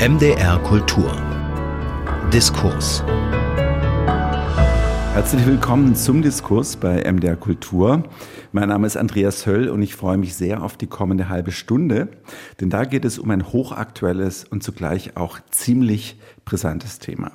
MDR 0.00 0.58
Kultur. 0.60 1.14
Diskurs. 2.32 3.04
Herzlich 5.12 5.44
willkommen 5.44 5.94
zum 5.94 6.22
Diskurs 6.22 6.76
bei 6.76 7.02
MDR 7.04 7.36
Kultur. 7.36 8.04
Mein 8.52 8.70
Name 8.70 8.86
ist 8.86 8.96
Andreas 8.96 9.44
Höll 9.44 9.68
und 9.68 9.82
ich 9.82 9.94
freue 9.94 10.16
mich 10.16 10.34
sehr 10.34 10.62
auf 10.62 10.78
die 10.78 10.86
kommende 10.86 11.28
halbe 11.28 11.52
Stunde, 11.52 12.08
denn 12.60 12.70
da 12.70 12.86
geht 12.86 13.04
es 13.04 13.18
um 13.18 13.30
ein 13.30 13.52
hochaktuelles 13.52 14.44
und 14.44 14.62
zugleich 14.62 15.18
auch 15.18 15.38
ziemlich 15.50 16.18
brisantes 16.46 16.98
Thema. 16.98 17.32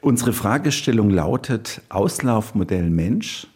Unsere 0.00 0.32
Fragestellung 0.32 1.10
lautet 1.10 1.80
Auslaufmodell 1.90 2.90
Mensch, 2.90 3.46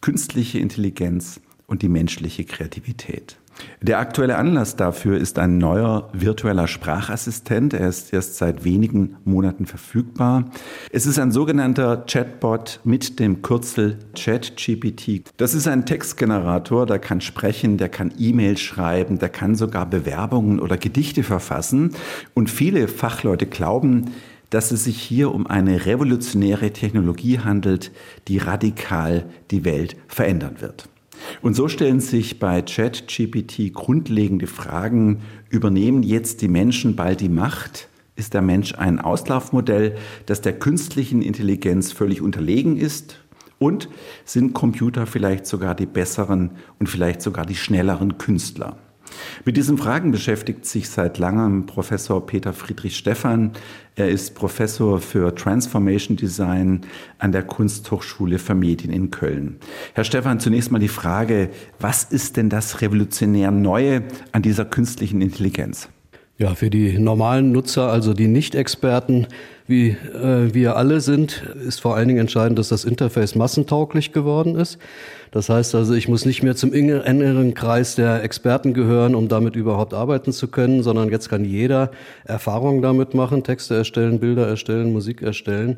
künstliche 0.00 0.60
Intelligenz 0.60 1.42
und 1.66 1.82
die 1.82 1.90
menschliche 1.90 2.46
Kreativität. 2.46 3.36
Der 3.80 3.98
aktuelle 3.98 4.36
Anlass 4.36 4.76
dafür 4.76 5.18
ist 5.18 5.38
ein 5.38 5.58
neuer 5.58 6.08
virtueller 6.12 6.66
Sprachassistent. 6.66 7.74
Er 7.74 7.88
ist 7.88 8.12
erst 8.12 8.36
seit 8.36 8.64
wenigen 8.64 9.16
Monaten 9.24 9.66
verfügbar. 9.66 10.44
Es 10.90 11.06
ist 11.06 11.18
ein 11.18 11.30
sogenannter 11.30 12.04
Chatbot 12.06 12.80
mit 12.84 13.20
dem 13.20 13.42
Kürzel 13.42 13.98
ChatGPT. 14.16 15.22
Das 15.36 15.54
ist 15.54 15.68
ein 15.68 15.86
Textgenerator, 15.86 16.86
der 16.86 16.98
kann 16.98 17.20
sprechen, 17.20 17.78
der 17.78 17.88
kann 17.88 18.12
E-Mails 18.18 18.60
schreiben, 18.60 19.18
der 19.18 19.28
kann 19.28 19.54
sogar 19.54 19.86
Bewerbungen 19.86 20.60
oder 20.60 20.76
Gedichte 20.76 21.22
verfassen. 21.22 21.92
Und 22.34 22.50
viele 22.50 22.88
Fachleute 22.88 23.46
glauben, 23.46 24.06
dass 24.50 24.70
es 24.70 24.84
sich 24.84 25.00
hier 25.00 25.34
um 25.34 25.46
eine 25.46 25.86
revolutionäre 25.86 26.72
Technologie 26.72 27.38
handelt, 27.38 27.92
die 28.28 28.38
radikal 28.38 29.26
die 29.50 29.64
Welt 29.64 29.96
verändern 30.08 30.56
wird. 30.60 30.88
Und 31.42 31.54
so 31.54 31.68
stellen 31.68 32.00
sich 32.00 32.38
bei 32.38 32.62
ChatGPT 32.62 33.72
grundlegende 33.72 34.46
Fragen. 34.46 35.20
Übernehmen 35.50 36.02
jetzt 36.02 36.42
die 36.42 36.48
Menschen 36.48 36.96
bald 36.96 37.20
die 37.20 37.28
Macht? 37.28 37.88
Ist 38.16 38.34
der 38.34 38.42
Mensch 38.42 38.74
ein 38.74 39.00
Auslaufmodell, 39.00 39.96
das 40.26 40.40
der 40.40 40.58
künstlichen 40.58 41.22
Intelligenz 41.22 41.92
völlig 41.92 42.20
unterlegen 42.20 42.76
ist? 42.76 43.20
Und 43.58 43.88
sind 44.24 44.54
Computer 44.54 45.06
vielleicht 45.06 45.46
sogar 45.46 45.74
die 45.74 45.86
besseren 45.86 46.52
und 46.78 46.88
vielleicht 46.88 47.22
sogar 47.22 47.44
die 47.44 47.56
schnelleren 47.56 48.18
Künstler? 48.18 48.76
Mit 49.44 49.56
diesen 49.56 49.78
Fragen 49.78 50.10
beschäftigt 50.10 50.66
sich 50.66 50.88
seit 50.88 51.18
langem 51.18 51.66
Professor 51.66 52.24
Peter 52.26 52.52
Friedrich 52.52 52.96
Stephan. 52.96 53.52
Er 53.96 54.08
ist 54.08 54.34
Professor 54.34 55.00
für 55.00 55.34
Transformation 55.34 56.16
Design 56.16 56.82
an 57.18 57.32
der 57.32 57.42
Kunsthochschule 57.42 58.38
für 58.38 58.54
Medien 58.54 58.92
in 58.92 59.10
Köln. 59.10 59.56
Herr 59.94 60.04
Stephan, 60.04 60.40
zunächst 60.40 60.70
mal 60.70 60.78
die 60.78 60.88
Frage, 60.88 61.50
was 61.80 62.04
ist 62.04 62.36
denn 62.36 62.48
das 62.48 62.80
revolutionär 62.80 63.50
Neue 63.50 64.04
an 64.32 64.42
dieser 64.42 64.64
künstlichen 64.64 65.20
Intelligenz? 65.20 65.88
Ja, 66.40 66.54
für 66.54 66.70
die 66.70 66.98
normalen 66.98 67.50
Nutzer, 67.50 67.90
also 67.90 68.14
die 68.14 68.28
Nicht-Experten, 68.28 69.26
wie 69.68 69.90
äh, 69.90 70.52
wir 70.54 70.76
alle 70.76 71.00
sind, 71.00 71.42
ist 71.66 71.80
vor 71.80 71.94
allen 71.94 72.08
Dingen 72.08 72.20
entscheidend, 72.20 72.58
dass 72.58 72.70
das 72.70 72.84
Interface 72.84 73.34
massentauglich 73.34 74.12
geworden 74.12 74.56
ist. 74.56 74.78
Das 75.30 75.50
heißt 75.50 75.74
also, 75.74 75.92
ich 75.92 76.08
muss 76.08 76.24
nicht 76.24 76.42
mehr 76.42 76.56
zum 76.56 76.72
engeren 76.72 77.52
Kreis 77.52 77.94
der 77.94 78.24
Experten 78.24 78.72
gehören, 78.72 79.14
um 79.14 79.28
damit 79.28 79.56
überhaupt 79.56 79.92
arbeiten 79.92 80.32
zu 80.32 80.48
können, 80.48 80.82
sondern 80.82 81.10
jetzt 81.10 81.28
kann 81.28 81.44
jeder 81.44 81.90
Erfahrungen 82.24 82.80
damit 82.80 83.12
machen, 83.12 83.44
Texte 83.44 83.76
erstellen, 83.76 84.20
Bilder 84.20 84.48
erstellen, 84.48 84.90
Musik 84.90 85.20
erstellen 85.20 85.76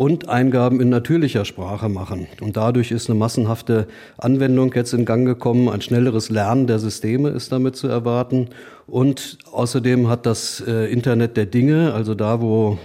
und 0.00 0.28
Eingaben 0.28 0.80
in 0.80 0.88
natürlicher 0.88 1.44
Sprache 1.44 1.88
machen. 1.88 2.26
Und 2.40 2.56
dadurch 2.56 2.90
ist 2.90 3.10
eine 3.10 3.18
massenhafte 3.18 3.86
Anwendung 4.16 4.72
jetzt 4.74 4.94
in 4.94 5.04
Gang 5.04 5.26
gekommen. 5.26 5.68
Ein 5.68 5.82
schnelleres 5.82 6.30
Lernen 6.30 6.66
der 6.66 6.78
Systeme 6.78 7.30
ist 7.30 7.52
damit 7.52 7.76
zu 7.76 7.88
erwarten. 7.88 8.48
Und 8.86 9.38
außerdem 9.52 10.08
hat 10.08 10.26
das 10.26 10.64
äh, 10.66 10.90
Internet 10.90 11.36
der 11.36 11.46
Dinge, 11.46 11.92
also 11.92 12.14
da, 12.14 12.40
wo 12.40 12.78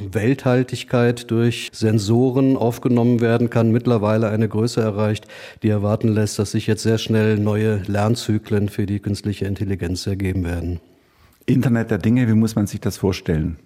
Welthaltigkeit 0.46 1.32
durch 1.32 1.70
Sensoren 1.74 2.56
aufgenommen 2.56 3.20
werden 3.20 3.50
kann, 3.50 3.72
mittlerweile 3.72 4.30
eine 4.30 4.48
Größe 4.48 4.80
erreicht, 4.80 5.28
die 5.64 5.70
erwarten 5.70 6.10
lässt, 6.10 6.38
dass 6.38 6.52
sich 6.52 6.68
jetzt 6.68 6.84
sehr 6.84 7.00
schnell 7.00 7.40
neue 7.40 7.82
Lernzyklen 7.88 8.70
für 8.70 8.86
die 8.86 9.00
künstliche 9.00 9.46
Intelligenz 9.46 10.06
ergeben 10.06 10.46
werden. 10.46 10.80
Internet 11.48 11.90
der 11.90 11.98
Dinge, 11.98 12.28
wie 12.28 12.34
muss 12.34 12.56
man 12.56 12.68
sich 12.68 12.80
das 12.80 12.98
vorstellen? 12.98 13.58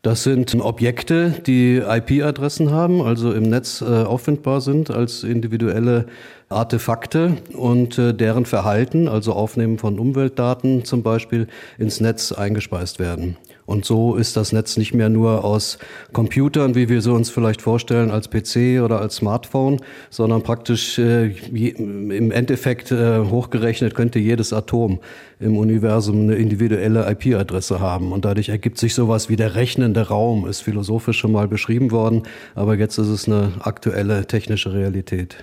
Das 0.00 0.24
sind 0.24 0.54
Objekte, 0.54 1.34
die 1.46 1.76
IP-Adressen 1.76 2.70
haben, 2.70 3.02
also 3.02 3.32
im 3.32 3.44
Netz 3.44 3.82
äh, 3.82 3.84
auffindbar 3.84 4.62
sind 4.62 4.90
als 4.90 5.22
individuelle 5.24 6.06
Artefakte 6.48 7.36
und 7.52 7.98
äh, 7.98 8.14
deren 8.14 8.46
Verhalten, 8.46 9.06
also 9.06 9.34
Aufnehmen 9.34 9.78
von 9.78 9.98
Umweltdaten 9.98 10.84
zum 10.84 11.02
Beispiel, 11.02 11.46
ins 11.78 12.00
Netz 12.00 12.32
eingespeist 12.32 12.98
werden. 12.98 13.36
Und 13.64 13.84
so 13.84 14.16
ist 14.16 14.36
das 14.36 14.52
Netz 14.52 14.76
nicht 14.76 14.92
mehr 14.92 15.08
nur 15.08 15.44
aus 15.44 15.78
Computern, 16.12 16.74
wie 16.74 16.88
wir 16.88 17.00
sie 17.00 17.12
uns 17.12 17.30
vielleicht 17.30 17.62
vorstellen, 17.62 18.10
als 18.10 18.28
PC 18.28 18.82
oder 18.82 19.00
als 19.00 19.16
Smartphone, 19.16 19.80
sondern 20.10 20.42
praktisch 20.42 20.98
äh, 20.98 21.28
je, 21.28 21.68
im 21.68 22.30
Endeffekt 22.32 22.90
äh, 22.90 23.20
hochgerechnet 23.20 23.94
könnte 23.94 24.18
jedes 24.18 24.52
Atom 24.52 25.00
im 25.38 25.56
Universum 25.56 26.22
eine 26.22 26.34
individuelle 26.34 27.10
IP-Adresse 27.10 27.80
haben. 27.80 28.12
Und 28.12 28.24
dadurch 28.24 28.48
ergibt 28.48 28.78
sich 28.78 28.94
sowas 28.94 29.28
wie 29.28 29.36
der 29.36 29.54
rechnende 29.54 30.08
Raum, 30.08 30.46
ist 30.46 30.60
philosophisch 30.60 31.18
schon 31.18 31.32
mal 31.32 31.48
beschrieben 31.48 31.90
worden, 31.90 32.22
aber 32.54 32.76
jetzt 32.76 32.98
ist 32.98 33.08
es 33.08 33.26
eine 33.26 33.52
aktuelle 33.60 34.26
technische 34.26 34.72
Realität. 34.72 35.36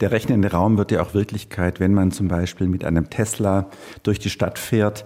Der 0.00 0.10
rechnende 0.10 0.50
Raum 0.50 0.76
wird 0.76 0.90
ja 0.90 1.02
auch 1.02 1.14
Wirklichkeit, 1.14 1.78
wenn 1.78 1.94
man 1.94 2.10
zum 2.10 2.26
Beispiel 2.26 2.66
mit 2.66 2.84
einem 2.84 3.10
Tesla 3.10 3.70
durch 4.02 4.18
die 4.18 4.30
Stadt 4.30 4.58
fährt 4.58 5.04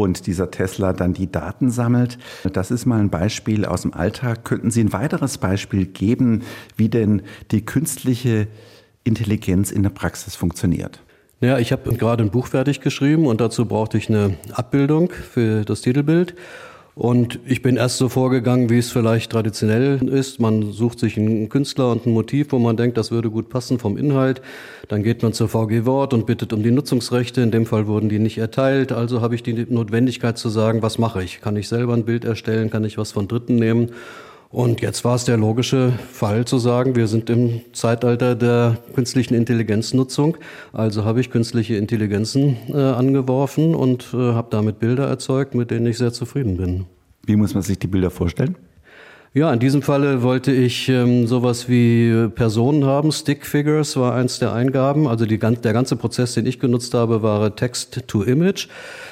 und 0.00 0.26
dieser 0.26 0.50
Tesla 0.50 0.92
dann 0.92 1.12
die 1.12 1.30
Daten 1.30 1.70
sammelt. 1.70 2.18
Das 2.52 2.70
ist 2.70 2.86
mal 2.86 3.00
ein 3.00 3.10
Beispiel 3.10 3.64
aus 3.64 3.82
dem 3.82 3.94
Alltag. 3.94 4.44
Könnten 4.44 4.70
Sie 4.70 4.82
ein 4.82 4.92
weiteres 4.92 5.38
Beispiel 5.38 5.86
geben, 5.86 6.42
wie 6.76 6.88
denn 6.88 7.22
die 7.50 7.64
künstliche 7.64 8.48
Intelligenz 9.04 9.70
in 9.70 9.82
der 9.82 9.90
Praxis 9.90 10.36
funktioniert? 10.36 11.00
Ja, 11.40 11.58
ich 11.58 11.72
habe 11.72 11.94
gerade 11.94 12.22
ein 12.22 12.30
Buch 12.30 12.48
fertig 12.48 12.80
geschrieben 12.80 13.26
und 13.26 13.40
dazu 13.40 13.64
brauchte 13.64 13.96
ich 13.96 14.10
eine 14.10 14.36
Abbildung 14.52 15.10
für 15.10 15.64
das 15.64 15.80
Titelbild. 15.80 16.34
Und 17.00 17.38
ich 17.46 17.62
bin 17.62 17.78
erst 17.78 17.96
so 17.96 18.10
vorgegangen, 18.10 18.68
wie 18.68 18.76
es 18.76 18.92
vielleicht 18.92 19.32
traditionell 19.32 20.06
ist. 20.06 20.38
Man 20.38 20.70
sucht 20.70 20.98
sich 20.98 21.16
einen 21.16 21.48
Künstler 21.48 21.90
und 21.92 22.04
ein 22.04 22.12
Motiv, 22.12 22.52
wo 22.52 22.58
man 22.58 22.76
denkt, 22.76 22.98
das 22.98 23.10
würde 23.10 23.30
gut 23.30 23.48
passen 23.48 23.78
vom 23.78 23.96
Inhalt. 23.96 24.42
Dann 24.88 25.02
geht 25.02 25.22
man 25.22 25.32
zur 25.32 25.48
VG 25.48 25.86
Wort 25.86 26.12
und 26.12 26.26
bittet 26.26 26.52
um 26.52 26.62
die 26.62 26.70
Nutzungsrechte. 26.70 27.40
In 27.40 27.52
dem 27.52 27.64
Fall 27.64 27.86
wurden 27.86 28.10
die 28.10 28.18
nicht 28.18 28.36
erteilt. 28.36 28.92
Also 28.92 29.22
habe 29.22 29.34
ich 29.34 29.42
die 29.42 29.54
Notwendigkeit 29.54 30.36
zu 30.36 30.50
sagen, 30.50 30.82
was 30.82 30.98
mache 30.98 31.22
ich? 31.22 31.40
Kann 31.40 31.56
ich 31.56 31.68
selber 31.68 31.94
ein 31.94 32.04
Bild 32.04 32.26
erstellen? 32.26 32.68
Kann 32.68 32.84
ich 32.84 32.98
was 32.98 33.12
von 33.12 33.28
Dritten 33.28 33.54
nehmen? 33.54 33.92
Und 34.52 34.80
jetzt 34.80 35.04
war 35.04 35.14
es 35.14 35.24
der 35.24 35.36
logische 35.36 35.92
Fall 36.12 36.44
zu 36.44 36.58
sagen, 36.58 36.96
wir 36.96 37.06
sind 37.06 37.30
im 37.30 37.60
Zeitalter 37.72 38.34
der 38.34 38.78
künstlichen 38.94 39.34
Intelligenznutzung. 39.34 40.38
Also 40.72 41.04
habe 41.04 41.20
ich 41.20 41.30
künstliche 41.30 41.76
Intelligenzen 41.76 42.56
äh, 42.68 42.76
angeworfen 42.76 43.76
und 43.76 44.12
äh, 44.12 44.16
habe 44.16 44.48
damit 44.50 44.80
Bilder 44.80 45.06
erzeugt, 45.06 45.54
mit 45.54 45.70
denen 45.70 45.86
ich 45.86 45.98
sehr 45.98 46.12
zufrieden 46.12 46.56
bin. 46.56 46.86
Wie 47.24 47.36
muss 47.36 47.54
man 47.54 47.62
sich 47.62 47.78
die 47.78 47.86
Bilder 47.86 48.10
vorstellen? 48.10 48.56
Ja, 49.32 49.52
in 49.52 49.60
diesem 49.60 49.80
Falle 49.80 50.22
wollte 50.22 50.50
ich 50.50 50.88
ähm, 50.88 51.28
sowas 51.28 51.68
wie 51.68 52.26
Personen 52.34 52.84
haben. 52.84 53.12
Stick 53.12 53.46
Figures 53.46 53.96
war 53.96 54.12
eins 54.12 54.40
der 54.40 54.52
Eingaben. 54.52 55.06
Also 55.06 55.24
die, 55.24 55.38
der 55.38 55.72
ganze 55.72 55.94
Prozess, 55.94 56.34
den 56.34 56.46
ich 56.46 56.58
genutzt 56.58 56.94
habe, 56.94 57.22
war 57.22 57.54
Text 57.54 58.08
to 58.08 58.24
Image. 58.24 58.66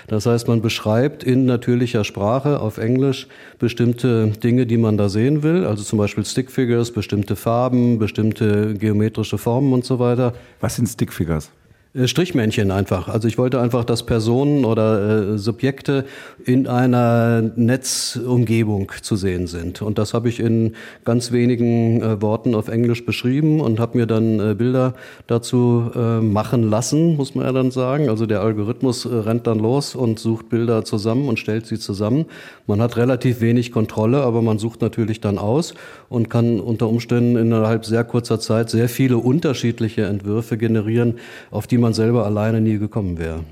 Das 0.08 0.26
heißt, 0.26 0.48
man 0.48 0.60
beschreibt 0.60 1.22
in 1.22 1.46
natürlicher 1.46 2.02
Sprache 2.02 2.58
auf 2.58 2.78
Englisch 2.78 3.28
bestimmte 3.60 4.26
Dinge, 4.30 4.66
die 4.66 4.76
man 4.76 4.96
da 4.96 5.08
sehen 5.08 5.44
will. 5.44 5.64
Also 5.64 5.84
zum 5.84 6.00
Beispiel 6.00 6.24
Stick 6.24 6.50
Figures, 6.50 6.90
bestimmte 6.90 7.36
Farben, 7.36 8.00
bestimmte 8.00 8.74
geometrische 8.74 9.38
Formen 9.38 9.72
und 9.72 9.84
so 9.84 10.00
weiter. 10.00 10.34
Was 10.58 10.74
sind 10.74 10.88
Stick 10.88 11.12
Figures? 11.12 11.48
Äh, 11.94 12.06
Strichmännchen 12.06 12.70
einfach. 12.70 13.08
Also 13.08 13.28
ich 13.28 13.38
wollte 13.38 13.60
einfach, 13.60 13.84
dass 13.84 14.04
Personen 14.04 14.64
oder 14.64 15.34
äh, 15.34 15.38
Subjekte 15.38 16.04
in 16.44 16.66
einer 16.66 17.42
Netzumgebung 17.56 18.92
zu 19.02 19.16
sehen 19.16 19.46
sind. 19.46 19.80
Und 19.80 19.98
das 19.98 20.12
habe 20.14 20.28
ich 20.28 20.40
in 20.40 20.74
ganz 21.04 21.32
wenigen 21.32 22.02
äh, 22.02 22.20
Worten 22.20 22.54
auf 22.54 22.68
Englisch 22.68 23.06
beschrieben 23.06 23.60
und 23.60 23.80
habe 23.80 23.98
mir 23.98 24.06
dann 24.06 24.38
äh, 24.38 24.54
Bilder 24.54 24.94
dazu 25.26 25.90
äh, 25.94 26.20
machen 26.20 26.62
lassen, 26.62 27.16
muss 27.16 27.34
man 27.34 27.46
ja 27.46 27.52
dann 27.52 27.70
sagen. 27.70 28.08
Also 28.08 28.26
der 28.26 28.42
Algorithmus 28.42 29.04
äh, 29.04 29.14
rennt 29.14 29.46
dann 29.46 29.58
los 29.58 29.94
und 29.94 30.18
sucht 30.18 30.50
Bilder 30.50 30.84
zusammen 30.84 31.28
und 31.28 31.38
stellt 31.38 31.66
sie 31.66 31.78
zusammen. 31.78 32.26
Man 32.66 32.82
hat 32.82 32.96
relativ 32.96 33.40
wenig 33.40 33.72
Kontrolle, 33.72 34.22
aber 34.22 34.42
man 34.42 34.58
sucht 34.58 34.82
natürlich 34.82 35.20
dann 35.20 35.38
aus 35.38 35.74
und 36.10 36.28
kann 36.28 36.60
unter 36.60 36.88
Umständen 36.88 37.36
innerhalb 37.36 37.86
sehr 37.86 38.04
kurzer 38.04 38.40
Zeit 38.40 38.68
sehr 38.68 38.88
viele 38.88 39.16
unterschiedliche 39.16 40.04
Entwürfe 40.04 40.58
generieren, 40.58 41.14
auf 41.50 41.66
die 41.66 41.77
man 41.80 41.92
man 41.92 41.94
selber 41.94 42.26
alleine 42.26 42.60
nie 42.60 42.78
gekommen 42.78 43.18
wäre. 43.18 43.44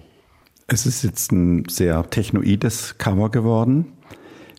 Es 0.69 0.85
ist 0.87 1.05
jetzt 1.05 1.33
ein 1.33 1.69
sehr 1.69 2.09
technoides 2.11 2.99
Cover 2.99 3.31
geworden. 3.31 3.93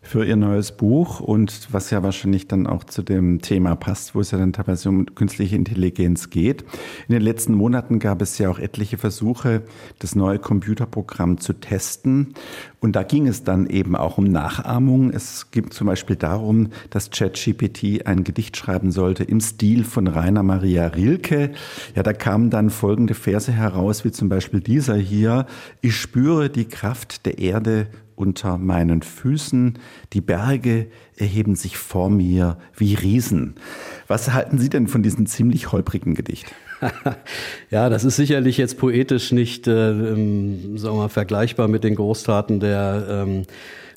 Für 0.08 0.26
Ihr 0.26 0.38
neues 0.38 0.72
Buch 0.72 1.20
und 1.20 1.68
was 1.72 1.90
ja 1.90 2.02
wahrscheinlich 2.02 2.48
dann 2.48 2.66
auch 2.66 2.86
zu 2.86 3.02
dem 3.02 3.42
Thema 3.42 3.76
passt, 3.76 4.16
wo 4.16 4.22
es 4.22 4.32
ja 4.32 4.38
dann 4.38 4.54
teilweise 4.54 4.88
um 4.88 5.06
künstliche 5.16 5.58
Intelligenz 5.58 6.30
geht. 6.30 6.64
In 7.10 7.14
den 7.14 7.22
letzten 7.22 7.54
Monaten 7.54 8.00
gab 8.00 8.22
es 8.22 8.38
ja 8.38 8.50
auch 8.50 8.58
etliche 8.58 8.98
Versuche, 8.98 9.64
das 10.00 10.16
neue 10.16 10.40
Computerprogramm 10.40 11.40
zu 11.40 11.54
testen. 11.54 12.34
Und 12.80 12.96
da 12.96 13.04
ging 13.04 13.28
es 13.28 13.44
dann 13.44 13.68
eben 13.68 13.96
auch 13.98 14.18
um 14.18 14.24
Nachahmung. 14.24 15.10
Es 15.10 15.52
ging 15.52 15.72
zum 15.72 15.88
Beispiel 15.88 16.16
darum, 16.16 16.70
dass 16.90 17.12
ChatGPT 17.12 18.06
ein 18.06 18.24
Gedicht 18.24 18.56
schreiben 18.56 18.92
sollte 18.92 19.26
im 19.26 19.42
Stil 19.42 19.84
von 19.84 20.08
Rainer 20.08 20.44
Maria 20.44 20.88
Rilke. 20.88 21.52
Ja, 21.96 22.04
da 22.04 22.14
kamen 22.14 22.50
dann 22.50 22.70
folgende 22.70 23.14
Verse 23.14 23.52
heraus, 23.52 24.06
wie 24.06 24.12
zum 24.12 24.30
Beispiel 24.30 24.62
dieser 24.62 24.96
hier. 24.96 25.48
Ich 25.82 25.98
spüre 25.98 26.50
die 26.50 26.66
Kraft 26.66 27.26
der 27.26 27.40
Erde 27.40 27.88
unter 28.18 28.58
meinen 28.58 29.04
Füßen, 29.04 29.78
die 30.14 30.22
Berge 30.22 30.88
erheben 31.16 31.56
sich 31.56 31.78
vor 31.78 32.10
mir 32.10 32.58
wie 32.76 32.96
Riesen. 32.96 33.56
Was 34.08 34.34
halten 34.34 34.58
Sie 34.58 34.70
denn 34.70 34.88
von 34.88 35.04
diesem 35.04 35.28
ziemlich 35.28 35.72
holprigen 35.72 36.16
Gedicht? 36.16 36.54
ja, 37.72 37.90
das 37.90 38.04
ist 38.04 38.16
sicherlich 38.16 38.58
jetzt 38.58 38.78
poetisch 38.78 39.32
nicht, 39.32 39.68
äh, 39.68 39.92
ähm, 39.92 40.78
sagen 40.78 40.96
wir 40.96 41.04
mal, 41.04 41.10
vergleichbar 41.10 41.68
mit 41.68 41.84
den 41.84 41.96
Großtaten 41.96 42.60
der 42.60 43.06
ähm, 43.10 43.44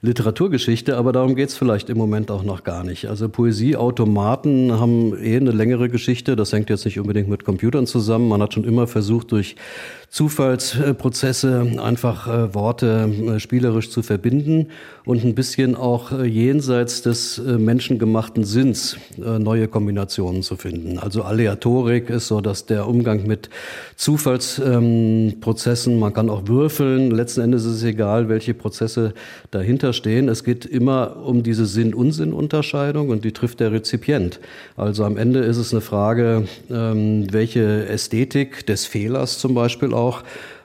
Literaturgeschichte, 0.02 0.96
aber 0.96 1.12
darum 1.12 1.34
geht's 1.34 1.56
vielleicht 1.56 1.90
im 1.90 1.98
Moment 1.98 2.30
auch 2.30 2.42
noch 2.42 2.64
gar 2.64 2.84
nicht. 2.84 3.08
Also 3.08 3.28
Poesieautomaten 3.28 4.80
haben 4.80 5.14
eh 5.22 5.36
eine 5.36 5.50
längere 5.50 5.90
Geschichte, 5.90 6.36
das 6.36 6.54
hängt 6.54 6.70
jetzt 6.70 6.86
nicht 6.86 6.98
unbedingt 6.98 7.28
mit 7.28 7.44
Computern 7.44 7.86
zusammen. 7.86 8.28
Man 8.28 8.40
hat 8.40 8.54
schon 8.54 8.64
immer 8.64 8.86
versucht, 8.86 9.32
durch 9.32 9.56
Zufallsprozesse 10.10 11.78
einfach 11.80 12.26
äh, 12.26 12.52
Worte 12.52 13.08
äh, 13.08 13.38
spielerisch 13.38 13.90
zu 13.90 14.02
verbinden 14.02 14.66
und 15.04 15.24
ein 15.24 15.36
bisschen 15.36 15.76
auch 15.76 16.10
äh, 16.10 16.24
jenseits 16.24 17.02
des 17.02 17.40
menschengemachten 17.40 18.42
Sinns 18.44 18.96
neue 19.16 19.68
Kombinationen 19.68 20.42
zu 20.42 20.56
finden. 20.56 20.98
Also 20.98 21.22
Aleatorik 21.22 22.10
ist 22.10 22.26
so, 22.26 22.40
dass 22.40 22.66
der 22.66 22.88
Umgang 22.88 23.26
mit 23.26 23.50
Zufallsprozessen, 23.96 25.98
man 25.98 26.12
kann 26.12 26.28
auch 26.28 26.48
würfeln, 26.48 27.12
letzten 27.12 27.42
Endes 27.42 27.64
ist 27.64 27.76
es 27.76 27.84
egal, 27.84 28.28
welche 28.28 28.54
Prozesse 28.54 29.14
dahinter 29.50 29.92
stehen. 29.92 30.28
Es 30.28 30.44
geht 30.44 30.64
immer 30.64 31.24
um 31.24 31.42
diese 31.42 31.66
Sinn-Unsinn-Unterscheidung 31.66 33.10
und 33.10 33.24
die 33.24 33.32
trifft 33.32 33.60
der 33.60 33.72
Rezipient. 33.72 34.40
Also 34.76 35.04
am 35.04 35.16
Ende 35.16 35.40
ist 35.40 35.56
es 35.56 35.72
eine 35.72 35.80
Frage, 35.80 36.44
ähm, 36.70 37.32
welche 37.32 37.86
Ästhetik 37.86 38.66
des 38.66 38.86
Fehlers 38.86 39.38
zum 39.38 39.54
Beispiel 39.54 39.94
auch 39.94 39.99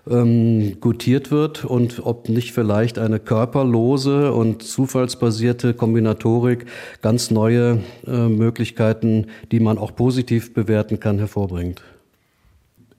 ähm, 0.10 0.80
gutiert 0.80 1.32
wird 1.32 1.66
und 1.66 2.02
ob 2.06 2.30
nicht 2.30 2.54
vielleicht 2.54 3.00
eine 3.00 3.20
körperlose 3.20 4.32
und 4.34 4.64
zufallsbasierte 4.64 5.74
Kombinatorik 5.74 6.66
ganz 7.02 7.32
neue 7.32 7.80
äh, 8.06 8.28
Möglichkeiten, 8.28 9.28
die 9.52 9.60
man 9.60 9.78
auch 9.78 9.96
positiv 9.96 10.54
bewerten 10.54 11.00
kann, 11.00 11.18
hervorbringt. 11.18 11.82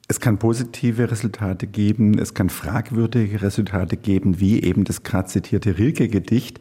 Es 0.08 0.20
kann 0.20 0.38
positive 0.38 1.10
Resultate 1.10 1.66
geben, 1.66 2.20
es 2.20 2.32
kann 2.32 2.48
fragwürdige 2.48 3.42
Resultate 3.42 3.96
geben, 3.96 4.38
wie 4.38 4.62
eben 4.62 4.84
das 4.84 5.02
gerade 5.02 5.26
zitierte 5.26 5.78
Rilke-Gedicht. 5.78 6.60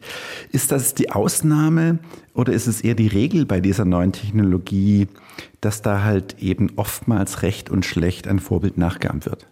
Ist 0.50 0.72
das 0.72 0.94
die 0.94 1.12
Ausnahme 1.12 2.00
oder 2.34 2.52
ist 2.52 2.66
es 2.66 2.80
eher 2.80 2.96
die 2.96 3.06
Regel 3.06 3.46
bei 3.46 3.60
dieser 3.60 3.84
neuen 3.84 4.10
Technologie, 4.10 5.06
dass 5.60 5.80
da 5.80 6.02
halt 6.02 6.36
eben 6.40 6.72
oftmals 6.74 7.42
recht 7.42 7.70
und 7.70 7.86
schlecht 7.86 8.26
ein 8.26 8.40
Vorbild 8.40 8.78
nachgeahmt 8.78 9.26
wird? 9.26 9.46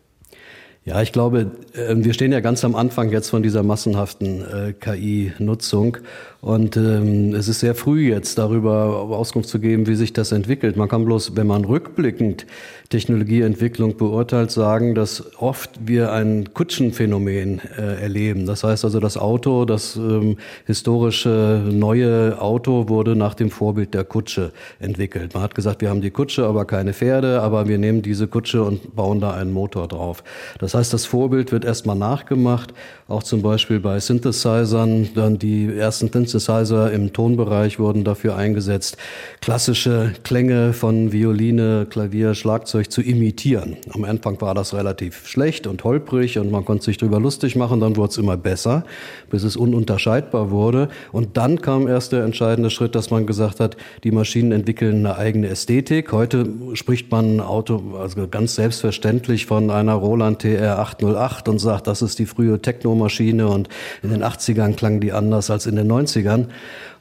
Ja, 0.87 1.01
ich 1.01 1.13
glaube, 1.13 1.51
ähm, 1.75 2.05
wir 2.05 2.13
stehen 2.13 2.31
ja 2.31 2.41
ganz 2.41 2.63
am 2.63 2.75
Anfang 2.75 3.11
jetzt 3.11 3.31
von 3.31 3.43
dieser 3.43 3.63
massenhaften 3.63 4.43
äh, 4.43 4.73
KI-Nutzung 4.75 5.97
und 6.43 6.77
ähm, 6.77 7.35
es 7.35 7.49
ist 7.49 7.61
sehr 7.61 7.75
früh 7.75 8.11
jetzt 8.11 8.37
darüber 8.37 9.01
Auskunft 9.01 9.49
zu 9.49 9.61
geben, 9.61 9.87
wie 9.87 9.95
sich 9.95 10.13
das 10.13 10.31
entwickelt. 10.31 10.77
Man 10.77 10.91
kann 10.91 11.07
bloß, 11.07 11.37
wenn 11.37 11.47
man 11.47 11.65
rückblickend 11.65 12.45
Technologieentwicklung 12.91 13.97
beurteilt, 13.97 14.51
sagen, 14.51 14.95
dass 14.95 15.25
oft 15.39 15.71
wir 15.87 16.13
ein 16.13 16.53
Kutschenphänomen 16.53 17.63
äh, 17.79 18.03
erleben. 18.03 18.45
Das 18.45 18.63
heißt 18.63 18.85
also, 18.85 19.01
das 19.01 19.17
Auto, 19.17 19.65
das 19.65 19.97
ähm, 19.97 20.37
historische 20.67 21.63
neue 21.67 22.39
Auto 22.43 22.91
wurde 22.91 23.17
nach 23.17 23.33
dem 23.33 23.51
Vorbild 23.51 23.95
der 23.95 24.05
Kutsche 24.05 24.53
entwickelt. 24.81 25.33
Man 25.33 25.43
hat 25.43 25.55
gesagt, 25.55 25.81
wir 25.81 25.89
haben 25.89 26.03
die 26.03 26.11
Kutsche, 26.11 26.45
aber 26.45 26.67
keine 26.67 26.93
Pferde, 26.93 27.41
aber 27.41 27.69
wir 27.69 27.79
nehmen 27.79 28.03
diese 28.03 28.29
Kutsche 28.29 28.63
und 28.63 28.95
bauen 28.95 29.19
da 29.19 29.33
einen 29.33 29.53
Motor 29.53 29.89
drauf. 29.89 30.23
Das 30.59 30.74
heißt, 30.75 30.93
das 30.93 31.07
Vorbild 31.07 31.53
wird 31.53 31.65
erstmal 31.65 31.97
nachgemacht, 31.97 32.75
auch 33.07 33.23
zum 33.23 33.43
Beispiel 33.43 33.81
bei 33.81 34.01
Synthesizern. 34.01 35.09
Dann 35.15 35.39
die 35.39 35.75
ersten 35.77 36.11
Synthesizer 36.11 36.91
im 36.93 37.13
Tonbereich 37.13 37.79
wurden 37.79 38.03
dafür 38.03 38.37
eingesetzt, 38.37 38.97
klassische 39.41 40.13
Klänge 40.25 40.73
von 40.73 41.13
Violine, 41.13 41.87
Klavier, 41.89 42.35
Schlagzeug 42.35 42.91
zu 42.91 43.03
imitieren. 43.03 43.77
Am 43.93 44.05
Anfang 44.05 44.41
war 44.41 44.55
das 44.55 44.75
relativ 44.75 45.27
schlecht 45.27 45.67
und 45.67 45.85
holprig 45.85 46.39
und 46.39 46.51
man 46.51 46.65
konnte 46.65 46.85
sich 46.85 46.97
drüber 46.99 47.21
lustig 47.21 47.57
machen, 47.57 47.81
dann 47.81 47.97
wurde 47.97 48.11
es 48.11 48.19
immer 48.19 48.37
besser, 48.37 48.85
bis 49.31 49.45
es 49.45 49.57
ununterscheidbar 49.57 50.51
wurde. 50.51 50.89
Und 51.13 51.37
dann 51.37 51.61
kam 51.61 51.89
erst 51.89 52.13
der 52.13 52.25
entscheidende 52.25 52.71
Schritt, 52.71 52.95
dass 52.95 53.11
man 53.11 53.27
gesagt 53.27 53.61
hat, 53.61 53.77
die 54.03 54.11
Maschinen 54.11 54.53
entwickeln 54.53 55.07
eine 55.07 55.17
eigene 55.17 55.49
Ästhetik. 55.49 56.13
Heute 56.13 56.47
spricht 56.75 57.11
man 57.11 57.41
Auto, 57.41 57.97
also 58.01 58.27
ganz 58.29 58.55
selbstverständlich 58.55 59.47
von 59.47 59.71
einer 59.71 59.95
Roland 59.95 60.41
TR 60.41 60.64
808 60.73 61.49
und 61.49 61.59
sagt, 61.59 61.87
das 61.87 62.03
ist 62.03 62.19
die 62.19 62.27
frühe 62.27 62.61
Techno-Maschine 62.61 63.49
und 63.49 63.69
in 64.03 64.11
den 64.11 64.23
80ern 64.23 64.75
klang 64.75 65.01
die 65.01 65.13
anders 65.13 65.51
als 65.51 65.67
in 65.67 65.77
den 65.77 65.91
90ern. 65.91 66.47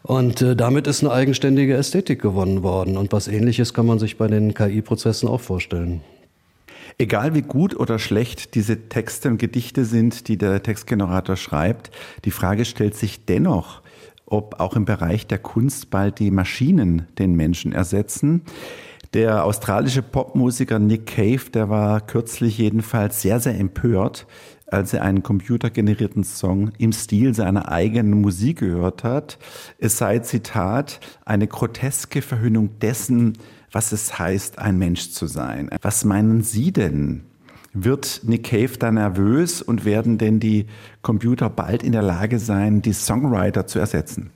Und 0.03 0.41
äh, 0.41 0.55
damit 0.55 0.87
ist 0.87 1.01
eine 1.03 1.13
eigenständige 1.13 1.75
Ästhetik 1.75 2.21
gewonnen 2.21 2.61
worden. 2.61 2.97
Und 2.97 3.11
was 3.13 3.27
ähnliches 3.27 3.73
kann 3.73 3.85
man 3.85 3.99
sich 3.99 4.17
bei 4.17 4.27
den 4.27 4.53
KI-Prozessen 4.53 5.29
auch 5.29 5.41
vorstellen. 5.41 6.01
Egal 6.97 7.33
wie 7.33 7.41
gut 7.41 7.75
oder 7.75 7.97
schlecht 7.97 8.53
diese 8.55 8.89
Texte 8.89 9.29
und 9.29 9.37
Gedichte 9.37 9.85
sind, 9.85 10.27
die 10.27 10.37
der 10.37 10.61
Textgenerator 10.61 11.37
schreibt, 11.37 11.89
die 12.25 12.31
Frage 12.31 12.65
stellt 12.65 12.95
sich 12.95 13.25
dennoch, 13.25 13.81
ob 14.25 14.59
auch 14.59 14.75
im 14.75 14.85
Bereich 14.85 15.25
der 15.25 15.39
Kunst 15.39 15.89
bald 15.89 16.19
die 16.19 16.31
Maschinen 16.31 17.07
den 17.17 17.35
Menschen 17.35 17.71
ersetzen. 17.71 18.41
Der 19.13 19.45
australische 19.45 20.01
Popmusiker 20.01 20.79
Nick 20.79 21.05
Cave, 21.05 21.51
der 21.53 21.69
war 21.69 22.01
kürzlich 22.01 22.57
jedenfalls 22.57 23.21
sehr, 23.21 23.39
sehr 23.39 23.59
empört, 23.59 24.25
als 24.65 24.91
er 24.91 25.03
einen 25.03 25.21
computergenerierten 25.21 26.23
Song 26.23 26.71
im 26.79 26.91
Stil 26.93 27.35
seiner 27.35 27.71
eigenen 27.71 28.21
Musik 28.21 28.59
gehört 28.59 29.03
hat. 29.03 29.37
Es 29.77 29.99
sei, 29.99 30.17
Zitat, 30.19 30.99
eine 31.25 31.45
groteske 31.45 32.23
Verhöhnung 32.23 32.79
dessen, 32.79 33.33
was 33.71 33.91
es 33.91 34.17
heißt, 34.17 34.57
ein 34.57 34.79
Mensch 34.79 35.11
zu 35.11 35.27
sein. 35.27 35.69
Was 35.83 36.05
meinen 36.05 36.41
Sie 36.41 36.71
denn? 36.71 37.25
Wird 37.71 38.21
Nick 38.23 38.45
Cave 38.45 38.79
da 38.79 38.91
nervös 38.91 39.61
und 39.61 39.85
werden 39.85 40.17
denn 40.17 40.39
die 40.39 40.65
Computer 41.03 41.51
bald 41.51 41.83
in 41.83 41.91
der 41.91 42.01
Lage 42.01 42.39
sein, 42.39 42.81
die 42.81 42.93
Songwriter 42.93 43.67
zu 43.67 43.77
ersetzen? 43.77 44.31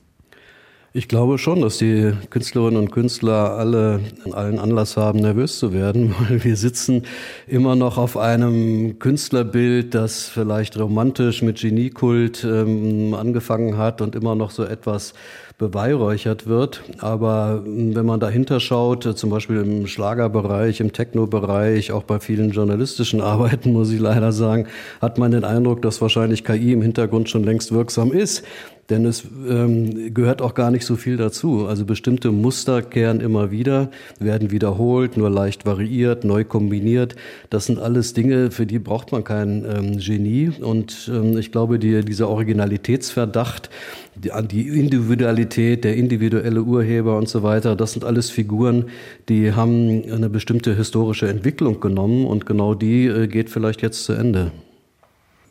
Ich 0.94 1.06
glaube 1.06 1.36
schon, 1.36 1.60
dass 1.60 1.76
die 1.76 2.12
Künstlerinnen 2.30 2.80
und 2.80 2.90
Künstler 2.90 3.52
alle 3.52 4.00
allen 4.32 4.58
Anlass 4.58 4.96
haben, 4.96 5.18
nervös 5.18 5.58
zu 5.58 5.74
werden, 5.74 6.14
weil 6.28 6.42
wir 6.42 6.56
sitzen 6.56 7.02
immer 7.46 7.76
noch 7.76 7.98
auf 7.98 8.16
einem 8.16 8.98
Künstlerbild, 8.98 9.94
das 9.94 10.28
vielleicht 10.28 10.78
romantisch 10.78 11.42
mit 11.42 11.60
Geniekult 11.60 12.42
ähm, 12.42 13.12
angefangen 13.12 13.76
hat 13.76 14.00
und 14.00 14.14
immer 14.14 14.34
noch 14.34 14.50
so 14.50 14.64
etwas 14.64 15.12
beweihräuchert 15.58 16.46
wird. 16.46 16.82
Aber 16.98 17.60
hm, 17.62 17.94
wenn 17.94 18.06
man 18.06 18.18
dahinter 18.18 18.58
schaut, 18.58 19.04
äh, 19.04 19.14
zum 19.14 19.28
Beispiel 19.28 19.58
im 19.58 19.86
Schlagerbereich, 19.86 20.80
im 20.80 20.94
Techno-Bereich, 20.94 21.92
auch 21.92 22.04
bei 22.04 22.18
vielen 22.18 22.52
journalistischen 22.52 23.20
Arbeiten, 23.20 23.74
muss 23.74 23.92
ich 23.92 24.00
leider 24.00 24.32
sagen, 24.32 24.66
hat 25.02 25.18
man 25.18 25.32
den 25.32 25.44
Eindruck, 25.44 25.82
dass 25.82 26.00
wahrscheinlich 26.00 26.44
KI 26.44 26.72
im 26.72 26.80
Hintergrund 26.80 27.28
schon 27.28 27.44
längst 27.44 27.72
wirksam 27.72 28.10
ist. 28.10 28.42
Denn 28.90 29.04
es 29.04 29.24
ähm, 29.46 30.14
gehört 30.14 30.40
auch 30.40 30.54
gar 30.54 30.70
nicht 30.70 30.86
so 30.86 30.96
viel 30.96 31.18
dazu. 31.18 31.66
Also 31.66 31.84
bestimmte 31.84 32.32
Muster 32.32 32.80
kehren 32.80 33.20
immer 33.20 33.50
wieder, 33.50 33.90
werden 34.18 34.50
wiederholt, 34.50 35.18
nur 35.18 35.28
leicht 35.28 35.66
variiert, 35.66 36.24
neu 36.24 36.44
kombiniert. 36.44 37.14
Das 37.50 37.66
sind 37.66 37.78
alles 37.78 38.14
Dinge, 38.14 38.50
für 38.50 38.64
die 38.64 38.78
braucht 38.78 39.12
man 39.12 39.24
kein 39.24 39.66
ähm, 39.66 39.98
Genie. 39.98 40.52
Und 40.58 41.10
ähm, 41.12 41.36
ich 41.36 41.52
glaube, 41.52 41.78
die, 41.78 42.02
dieser 42.02 42.30
Originalitätsverdacht, 42.30 43.68
die, 44.14 44.30
die 44.50 44.68
Individualität, 44.68 45.84
der 45.84 45.94
individuelle 45.94 46.62
Urheber 46.62 47.18
und 47.18 47.28
so 47.28 47.42
weiter, 47.42 47.76
das 47.76 47.92
sind 47.92 48.06
alles 48.06 48.30
Figuren, 48.30 48.86
die 49.28 49.52
haben 49.52 50.02
eine 50.10 50.30
bestimmte 50.30 50.74
historische 50.74 51.28
Entwicklung 51.28 51.80
genommen 51.80 52.26
und 52.26 52.46
genau 52.46 52.74
die 52.74 53.06
äh, 53.06 53.26
geht 53.26 53.50
vielleicht 53.50 53.82
jetzt 53.82 54.04
zu 54.04 54.14
Ende. 54.14 54.50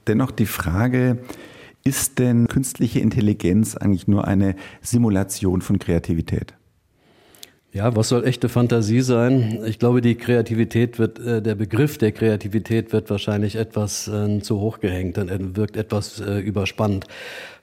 Dennoch 0.08 0.32
die 0.32 0.48
Frage, 0.48 1.20
ist 1.88 2.20
denn 2.20 2.48
künstliche 2.48 3.00
Intelligenz 3.00 3.78
eigentlich 3.78 4.10
nur 4.10 4.28
eine 4.28 4.56
Simulation 4.82 5.62
von 5.62 5.80
Kreativität? 5.80 6.54
Ja, 7.72 7.96
was 7.96 8.10
soll 8.10 8.26
echte 8.26 8.50
Fantasie 8.50 9.02
sein? 9.02 9.60
Ich 9.66 9.80
glaube, 9.80 10.02
die 10.02 10.16
Kreativität 10.16 11.00
wird, 11.00 11.20
äh, 11.20 11.42
der 11.42 11.56
Begriff 11.56 11.98
der 11.98 12.12
Kreativität 12.12 12.92
wird 12.92 13.10
wahrscheinlich 13.10 13.56
etwas 13.56 14.08
äh, 14.08 14.40
zu 14.40 14.60
hoch 14.60 14.80
gehängt 14.80 15.18
und 15.18 15.30
er 15.30 15.56
wirkt 15.56 15.78
etwas 15.78 16.20
äh, 16.20 16.40
überspannt. 16.40 17.06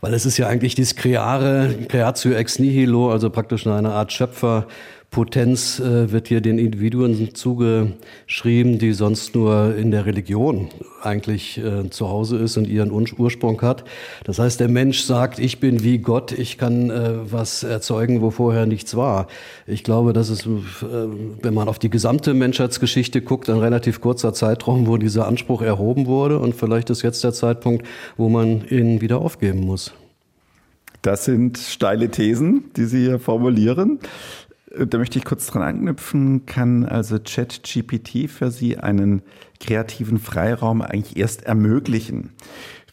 Weil 0.01 0.15
es 0.15 0.25
ist 0.25 0.39
ja 0.39 0.47
eigentlich 0.47 0.75
dieses 0.75 0.97
Creare, 0.97 1.75
Creatio 1.89 2.33
ex 2.33 2.59
nihilo, 2.59 3.11
also 3.11 3.29
praktisch 3.29 3.67
eine 3.67 3.93
Art 3.93 4.13
Schöpfer, 4.13 4.69
Potenz 5.15 5.79
äh, 5.79 6.11
wird 6.11 6.27
hier 6.27 6.41
den 6.41 6.59
Individuen 6.59 7.37
zugeschrieben, 7.37 8.81
die 8.81 8.93
sonst 8.93 9.37
nur 9.37 9.77
in 9.77 9.93
der 9.93 10.07
Religion 10.07 10.71
eigentlich 11.03 11.57
äh, 11.59 11.89
zu 11.89 12.09
Hause 12.09 12.39
ist 12.39 12.57
und 12.57 12.67
ihren 12.67 12.91
Ursprung 12.91 13.63
hat. 13.63 13.85
Das 14.25 14.41
heißt, 14.41 14.59
der 14.59 14.69
Mensch 14.69 15.03
sagt, 15.03 15.39
ich 15.39 15.61
bin 15.61 15.85
wie 15.85 15.99
Gott, 15.99 16.33
ich 16.33 16.59
kann 16.59 16.91
äh, 16.91 17.13
was 17.31 17.63
erzeugen, 17.63 18.23
wo 18.23 18.33
vorher 18.33 18.67
nichts 18.67 18.97
war. 18.97 19.29
Ich 19.69 19.85
glaube, 19.85 20.15
das 20.15 20.31
ist, 20.31 20.47
äh, 20.47 20.49
wenn 21.43 21.55
man 21.55 21.69
auf 21.69 21.79
die 21.79 21.91
gesamte 21.91 22.35
Menschheitsgeschichte 22.35 23.23
guckt, 23.23 23.49
ein 23.49 23.59
relativ 23.59 24.01
kurzer 24.01 24.33
Zeitraum, 24.35 24.89
wo 24.89 24.97
dieser 24.97 25.29
Anspruch 25.29 25.63
erhoben 25.63 26.07
wurde. 26.07 26.41
Und 26.41 26.57
vielleicht 26.57 26.91
ist 26.91 27.03
jetzt 27.03 27.23
der 27.23 27.33
Zeitpunkt, 27.33 27.87
wo 28.17 28.29
man 28.29 28.67
ihn 28.69 29.01
wieder 29.01 29.21
aufgeben 29.21 29.61
muss. 29.61 29.95
Das 31.05 31.27
sind 31.27 31.59
steile 31.59 32.09
Thesen, 32.09 32.71
die 32.79 32.87
Sie 32.87 33.01
hier 33.01 33.19
formulieren. 33.19 33.99
Da 34.77 34.99
möchte 34.99 35.19
ich 35.19 35.25
kurz 35.25 35.47
dran 35.47 35.63
anknüpfen. 35.63 36.47
Kann 36.47 36.85
also 36.85 37.19
ChatGPT 37.19 38.29
für 38.29 38.51
Sie 38.51 38.79
einen 38.79 39.23
kreativen 39.61 40.19
Freiraum 40.19 40.83
eigentlich 40.83 41.17
erst 41.17 41.45
ermöglichen? 41.45 42.31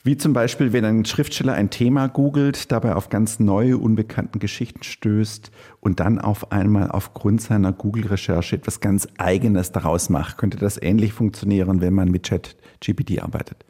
Wie 0.04 0.18
zum 0.18 0.34
Beispiel, 0.34 0.74
wenn 0.74 0.84
ein 0.84 1.06
Schriftsteller 1.06 1.54
ein 1.54 1.70
Thema 1.70 2.08
googelt, 2.08 2.72
dabei 2.72 2.96
auf 2.96 3.10
ganz 3.10 3.40
neue, 3.40 3.78
unbekannten 3.78 4.40
Geschichten 4.40 4.82
stößt 4.82 5.52
und 5.80 6.00
dann 6.00 6.18
auf 6.18 6.52
einmal 6.52 6.90
aufgrund 6.90 7.42
seiner 7.42 7.72
Google-Recherche 7.72 8.56
etwas 8.56 8.80
ganz 8.80 9.08
Eigenes 9.20 9.72
daraus 9.72 10.10
macht. 10.10 10.38
Könnte 10.38 10.58
das 10.58 10.82
ähnlich 10.82 11.14
funktionieren, 11.14 11.82
wenn 11.82 11.94
man 11.94 12.10
mit 12.10 12.24
ChatGPT 12.28 13.22
arbeitet? 13.22 13.64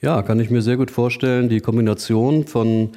Ja, 0.00 0.22
kann 0.22 0.40
ich 0.40 0.50
mir 0.50 0.62
sehr 0.62 0.78
gut 0.78 0.90
vorstellen. 0.90 1.50
Die 1.50 1.60
Kombination 1.60 2.46
von 2.46 2.92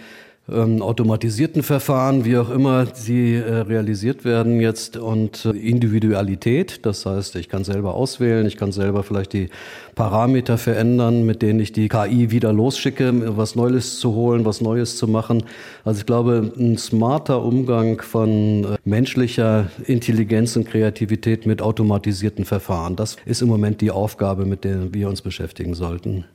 ähm, 0.54 0.82
automatisierten 0.82 1.64
Verfahren, 1.64 2.26
wie 2.26 2.38
auch 2.38 2.50
immer 2.50 2.88
sie 2.94 3.36
äh, 3.36 3.54
realisiert 3.62 4.26
werden 4.26 4.60
jetzt 4.60 4.98
und 4.98 5.46
äh, 5.46 5.50
Individualität. 5.50 6.86
Das 6.86 7.06
heißt, 7.06 7.36
ich 7.36 7.50
kann 7.50 7.64
selber 7.64 7.94
auswählen, 7.94 8.46
ich 8.46 8.58
kann 8.58 8.72
selber 8.72 9.04
vielleicht 9.04 9.34
die 9.34 9.50
Parameter 9.96 10.58
verändern, 10.58 11.26
mit 11.26 11.42
denen 11.42 11.60
ich 11.60 11.72
die 11.72 11.90
KI 11.90 12.32
wieder 12.32 12.54
losschicke, 12.54 13.38
was 13.38 13.56
Neues 13.56 14.00
zu 14.00 14.14
holen, 14.14 14.46
was 14.46 14.62
Neues 14.62 14.98
zu 14.98 15.08
machen. 15.08 15.44
Also 15.84 16.00
ich 16.00 16.06
glaube, 16.06 16.52
ein 16.58 16.78
smarter 16.78 17.44
Umgang 17.44 18.02
von 18.02 18.64
äh, 18.64 18.78
menschlicher 18.86 19.68
Intelligenz 19.86 20.56
und 20.56 20.68
Kreativität 20.68 21.46
mit 21.46 21.62
automatisierten 21.62 22.46
Verfahren. 22.46 22.96
Das 22.96 23.18
ist 23.26 23.42
im 23.42 23.48
Moment 23.48 23.82
die 23.82 23.92
Aufgabe, 23.92 24.46
mit 24.46 24.64
der 24.64 24.94
wir 24.94 25.10
uns 25.10 25.22
beschäftigen 25.22 25.74
sollten. 25.74 26.26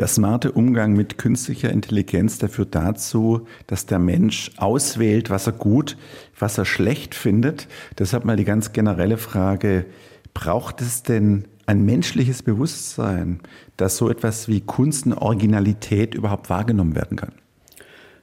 Der 0.00 0.06
smarte 0.06 0.52
Umgang 0.52 0.94
mit 0.94 1.18
künstlicher 1.18 1.68
Intelligenz, 1.68 2.38
der 2.38 2.48
führt 2.48 2.74
dazu, 2.74 3.46
dass 3.66 3.84
der 3.84 3.98
Mensch 3.98 4.50
auswählt, 4.56 5.28
was 5.28 5.46
er 5.46 5.52
gut, 5.52 5.98
was 6.38 6.56
er 6.56 6.64
schlecht 6.64 7.14
findet. 7.14 7.68
Deshalb 7.98 8.24
mal 8.24 8.38
die 8.38 8.46
ganz 8.46 8.72
generelle 8.72 9.18
Frage, 9.18 9.84
braucht 10.32 10.80
es 10.80 11.02
denn 11.02 11.44
ein 11.66 11.84
menschliches 11.84 12.42
Bewusstsein, 12.42 13.40
dass 13.76 13.98
so 13.98 14.08
etwas 14.08 14.48
wie 14.48 14.62
Kunst 14.62 15.04
und 15.04 15.12
Originalität 15.12 16.14
überhaupt 16.14 16.48
wahrgenommen 16.48 16.94
werden 16.94 17.18
kann? 17.18 17.32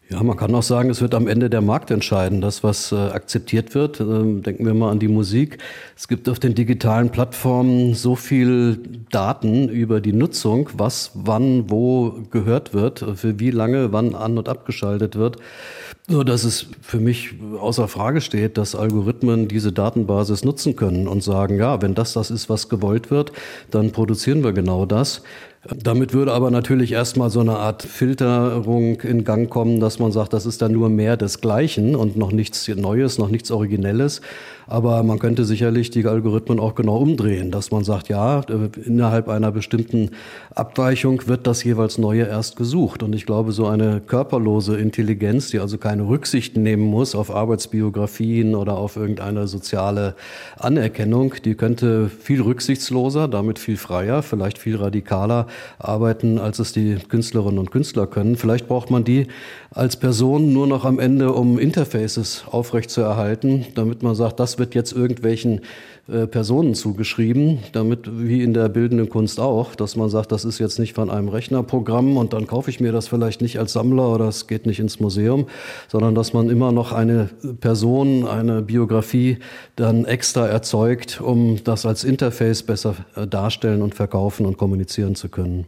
Ja, 0.10 0.24
man 0.24 0.38
kann 0.38 0.56
auch 0.56 0.64
sagen, 0.64 0.90
es 0.90 1.02
wird 1.02 1.14
am 1.14 1.28
Ende 1.28 1.50
der 1.50 1.60
Markt 1.60 1.92
entscheiden, 1.92 2.40
das, 2.40 2.64
was 2.64 2.94
äh, 2.94 2.96
akzeptiert 2.96 3.76
wird. 3.76 4.00
Ähm, 4.00 4.42
denken 4.42 4.66
wir 4.66 4.74
mal 4.74 4.90
an 4.90 5.00
die 5.00 5.10
Musik. 5.10 5.58
Es 5.98 6.08
gibt 6.08 6.30
auf 6.30 6.40
den 6.40 6.56
digitalen 6.56 7.10
Plattformen 7.10 7.94
so 7.94 8.16
viel 8.16 8.80
Daten 9.12 9.68
über 9.68 10.00
die 10.00 10.14
Nutzung, 10.14 10.70
was 10.78 11.12
wann 11.14 11.70
wo 11.70 12.22
gehört 12.32 12.74
wird, 12.74 13.04
für 13.16 13.42
wie 13.42 13.52
lange 13.52 13.92
wann 13.92 14.16
an 14.16 14.38
und 14.38 14.48
abgeschaltet 14.48 15.18
wird, 15.18 15.40
so 16.10 16.24
dass 16.24 16.46
es 16.46 16.68
für 16.82 17.00
mich 17.00 17.34
außer 17.60 17.90
Frage 17.90 18.22
steht, 18.22 18.58
dass 18.58 18.76
Algorithmen 18.76 19.50
diese 19.50 19.74
Datenbasis 19.74 20.46
nutzen 20.46 20.78
können 20.78 21.06
und 21.06 21.22
sagen, 21.22 21.58
ja, 21.58 21.82
wenn 21.82 21.96
das 21.96 22.14
das 22.14 22.32
ist, 22.32 22.50
was 22.50 22.70
gewollt 22.70 23.12
wird, 23.12 23.34
dann 23.72 23.92
produzieren 23.92 24.42
wir 24.42 24.54
genau 24.54 24.86
das. 24.86 25.22
Damit 25.76 26.14
würde 26.14 26.32
aber 26.32 26.50
natürlich 26.50 26.94
erstmal 26.94 27.30
so 27.30 27.42
eine 27.42 27.58
Art 27.58 27.84
Filterung 27.84 29.02
in 29.02 29.26
Gang 29.26 29.50
kommen, 29.50 29.82
dass 29.82 30.00
man 30.00 30.14
sagt, 30.14 30.32
das 30.32 30.46
ist 30.46 30.62
dann 30.62 30.72
nur 30.72 30.88
mehr 30.88 31.18
des 31.18 31.42
Gleichen 31.42 31.94
und 31.94 32.16
noch 32.16 32.32
nichts 32.32 32.70
Neues, 32.70 33.18
noch 33.18 33.30
nichts 33.30 33.52
Originelles. 33.52 34.22
Aber 34.68 35.02
man 35.04 35.18
könnte 35.18 35.46
sicherlich 35.46 35.92
die 35.92 36.06
Algorithmen 36.06 36.60
auch 36.60 36.76
genau 36.76 36.98
umdrehen, 36.98 37.52
dass 37.52 37.72
man 37.72 37.86
sagt, 37.86 38.10
ja, 38.10 38.42
innerhalb 38.86 39.30
einer 39.30 39.52
bestimmten 39.52 40.12
Abweichung 40.54 41.26
wird 41.28 41.48
das 41.48 41.64
jeweils 41.64 41.98
Neue 41.98 42.24
erst 42.24 42.58
gesucht. 42.58 43.02
Und 43.02 43.14
ich 43.14 43.26
glaube, 43.26 43.54
so 43.54 43.66
eine 43.68 44.02
körperlose 44.02 44.78
Intelligenz, 44.78 45.50
die 45.50 45.60
also 45.60 45.78
keine 45.78 46.08
Rücksicht 46.08 46.58
nehmen 46.58 46.84
muss 46.84 47.16
auf 47.16 47.34
Arbeitsbiografien 47.34 48.56
oder 48.56 48.78
auf 48.78 48.98
irgendeine 48.98 49.48
soziale 49.48 50.16
Anerkennung, 50.58 51.36
die 51.46 51.56
könnte 51.56 52.10
viel 52.10 52.42
rücksichtsloser, 52.42 53.30
damit 53.30 53.60
viel 53.60 53.78
freier, 53.78 54.22
vielleicht 54.22 54.58
viel 54.58 54.76
radikaler 54.76 55.48
arbeiten, 55.80 56.40
als 56.40 56.60
es 56.60 56.74
die 56.74 56.98
Künstlerinnen 57.08 57.60
und 57.60 57.72
Künstler 57.72 58.06
können. 58.06 58.36
Vielleicht 58.36 58.68
braucht 58.68 58.92
man 58.92 59.06
die 59.06 59.28
als 59.72 59.96
Person 59.96 60.52
nur 60.54 60.68
noch 60.68 60.84
am 60.86 61.00
Ende, 61.00 61.32
um 61.32 61.60
Interfaces 61.60 62.44
aufrechtzuerhalten, 62.50 63.68
damit 63.76 64.04
man 64.04 64.16
sagt, 64.16 64.40
das 64.40 64.57
wird 64.60 64.76
jetzt 64.76 64.94
irgendwelchen 64.94 65.62
äh, 66.08 66.26
Personen 66.26 66.74
zugeschrieben, 66.74 67.60
damit 67.74 68.10
wie 68.12 68.42
in 68.42 68.54
der 68.54 68.70
bildenden 68.70 69.10
Kunst 69.10 69.40
auch, 69.40 69.76
dass 69.76 69.96
man 69.96 70.10
sagt, 70.10 70.32
das 70.32 70.46
ist 70.46 70.60
jetzt 70.60 70.80
nicht 70.80 70.94
von 70.94 71.10
einem 71.10 71.28
Rechnerprogramm 71.28 72.16
und 72.16 72.34
dann 72.34 72.48
kaufe 72.48 72.70
ich 72.70 72.80
mir 72.80 72.92
das 72.92 73.08
vielleicht 73.08 73.42
nicht 73.42 73.60
als 73.60 73.74
Sammler 73.74 74.14
oder 74.14 74.30
es 74.30 74.48
geht 74.48 74.66
nicht 74.66 74.80
ins 74.80 75.00
Museum, 75.00 75.48
sondern 75.90 76.16
dass 76.16 76.34
man 76.34 76.50
immer 76.50 76.72
noch 76.72 76.94
eine 76.94 77.30
Person, 77.60 78.26
eine 78.26 78.62
Biografie 78.62 79.40
dann 79.76 80.06
extra 80.06 80.48
erzeugt, 80.48 81.20
um 81.20 81.62
das 81.64 81.86
als 81.86 82.04
Interface 82.04 82.64
besser 82.64 82.96
äh, 83.16 83.28
darstellen 83.28 83.82
und 83.82 83.96
verkaufen 83.96 84.46
und 84.46 84.58
kommunizieren 84.58 85.16
zu 85.16 85.28
können. 85.28 85.66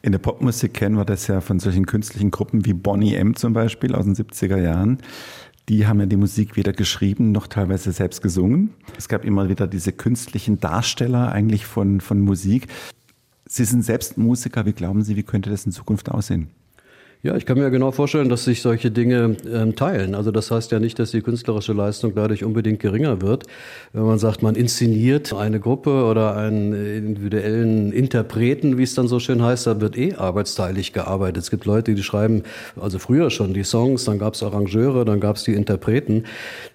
In 0.00 0.12
der 0.12 0.20
Popmusik 0.20 0.74
kennen 0.74 0.96
wir 0.96 1.04
das 1.04 1.26
ja 1.26 1.40
von 1.40 1.58
solchen 1.58 1.84
künstlichen 1.84 2.30
Gruppen 2.30 2.64
wie 2.64 2.72
Bonnie 2.72 3.16
M 3.16 3.34
zum 3.34 3.52
Beispiel 3.52 3.94
aus 3.94 4.04
den 4.04 4.14
70er 4.14 4.56
Jahren. 4.56 4.98
Die 5.68 5.86
haben 5.86 6.00
ja 6.00 6.06
die 6.06 6.16
Musik 6.16 6.56
weder 6.56 6.72
geschrieben 6.72 7.30
noch 7.30 7.46
teilweise 7.46 7.92
selbst 7.92 8.22
gesungen. 8.22 8.70
Es 8.96 9.06
gab 9.06 9.24
immer 9.24 9.50
wieder 9.50 9.66
diese 9.66 9.92
künstlichen 9.92 10.60
Darsteller 10.60 11.30
eigentlich 11.30 11.66
von, 11.66 12.00
von 12.00 12.20
Musik. 12.20 12.68
Sie 13.44 13.64
sind 13.64 13.82
selbst 13.82 14.16
Musiker. 14.16 14.64
Wie 14.64 14.72
glauben 14.72 15.02
Sie, 15.02 15.16
wie 15.16 15.22
könnte 15.22 15.50
das 15.50 15.66
in 15.66 15.72
Zukunft 15.72 16.10
aussehen? 16.10 16.48
Ja, 17.20 17.36
ich 17.36 17.46
kann 17.46 17.58
mir 17.58 17.68
genau 17.70 17.90
vorstellen, 17.90 18.28
dass 18.28 18.44
sich 18.44 18.62
solche 18.62 18.92
Dinge 18.92 19.36
äh, 19.44 19.72
teilen. 19.72 20.14
Also 20.14 20.30
das 20.30 20.52
heißt 20.52 20.70
ja 20.70 20.78
nicht, 20.78 21.00
dass 21.00 21.10
die 21.10 21.20
künstlerische 21.20 21.72
Leistung 21.72 22.14
dadurch 22.14 22.44
unbedingt 22.44 22.78
geringer 22.78 23.20
wird. 23.20 23.42
Wenn 23.92 24.04
man 24.04 24.20
sagt, 24.20 24.40
man 24.44 24.54
inszeniert 24.54 25.32
eine 25.32 25.58
Gruppe 25.58 26.04
oder 26.04 26.36
einen 26.36 26.72
individuellen 26.72 27.90
Interpreten, 27.90 28.78
wie 28.78 28.84
es 28.84 28.94
dann 28.94 29.08
so 29.08 29.18
schön 29.18 29.42
heißt, 29.42 29.66
da 29.66 29.80
wird 29.80 29.98
eh 29.98 30.14
arbeitsteilig 30.14 30.92
gearbeitet. 30.92 31.42
Es 31.42 31.50
gibt 31.50 31.64
Leute, 31.64 31.92
die 31.96 32.04
schreiben, 32.04 32.44
also 32.80 33.00
früher 33.00 33.30
schon 33.30 33.52
die 33.52 33.64
Songs, 33.64 34.04
dann 34.04 34.20
gab 34.20 34.34
es 34.34 34.44
Arrangeure, 34.44 35.04
dann 35.04 35.18
gab 35.18 35.38
es 35.38 35.42
die 35.42 35.54
Interpreten. 35.54 36.22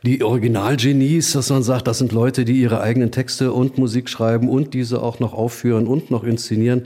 Die 0.05 0.23
Originalgenies, 0.23 1.31
dass 1.31 1.51
man 1.51 1.63
sagt, 1.63 1.87
das 1.87 1.99
sind 1.99 2.11
Leute, 2.11 2.43
die 2.43 2.59
ihre 2.59 2.81
eigenen 2.81 3.11
Texte 3.11 3.53
und 3.53 3.77
Musik 3.77 4.09
schreiben 4.09 4.49
und 4.49 4.73
diese 4.73 5.03
auch 5.03 5.21
noch 5.21 5.33
aufführen 5.33 5.87
und 5.87 6.11
noch 6.11 6.25
inszenieren 6.25 6.85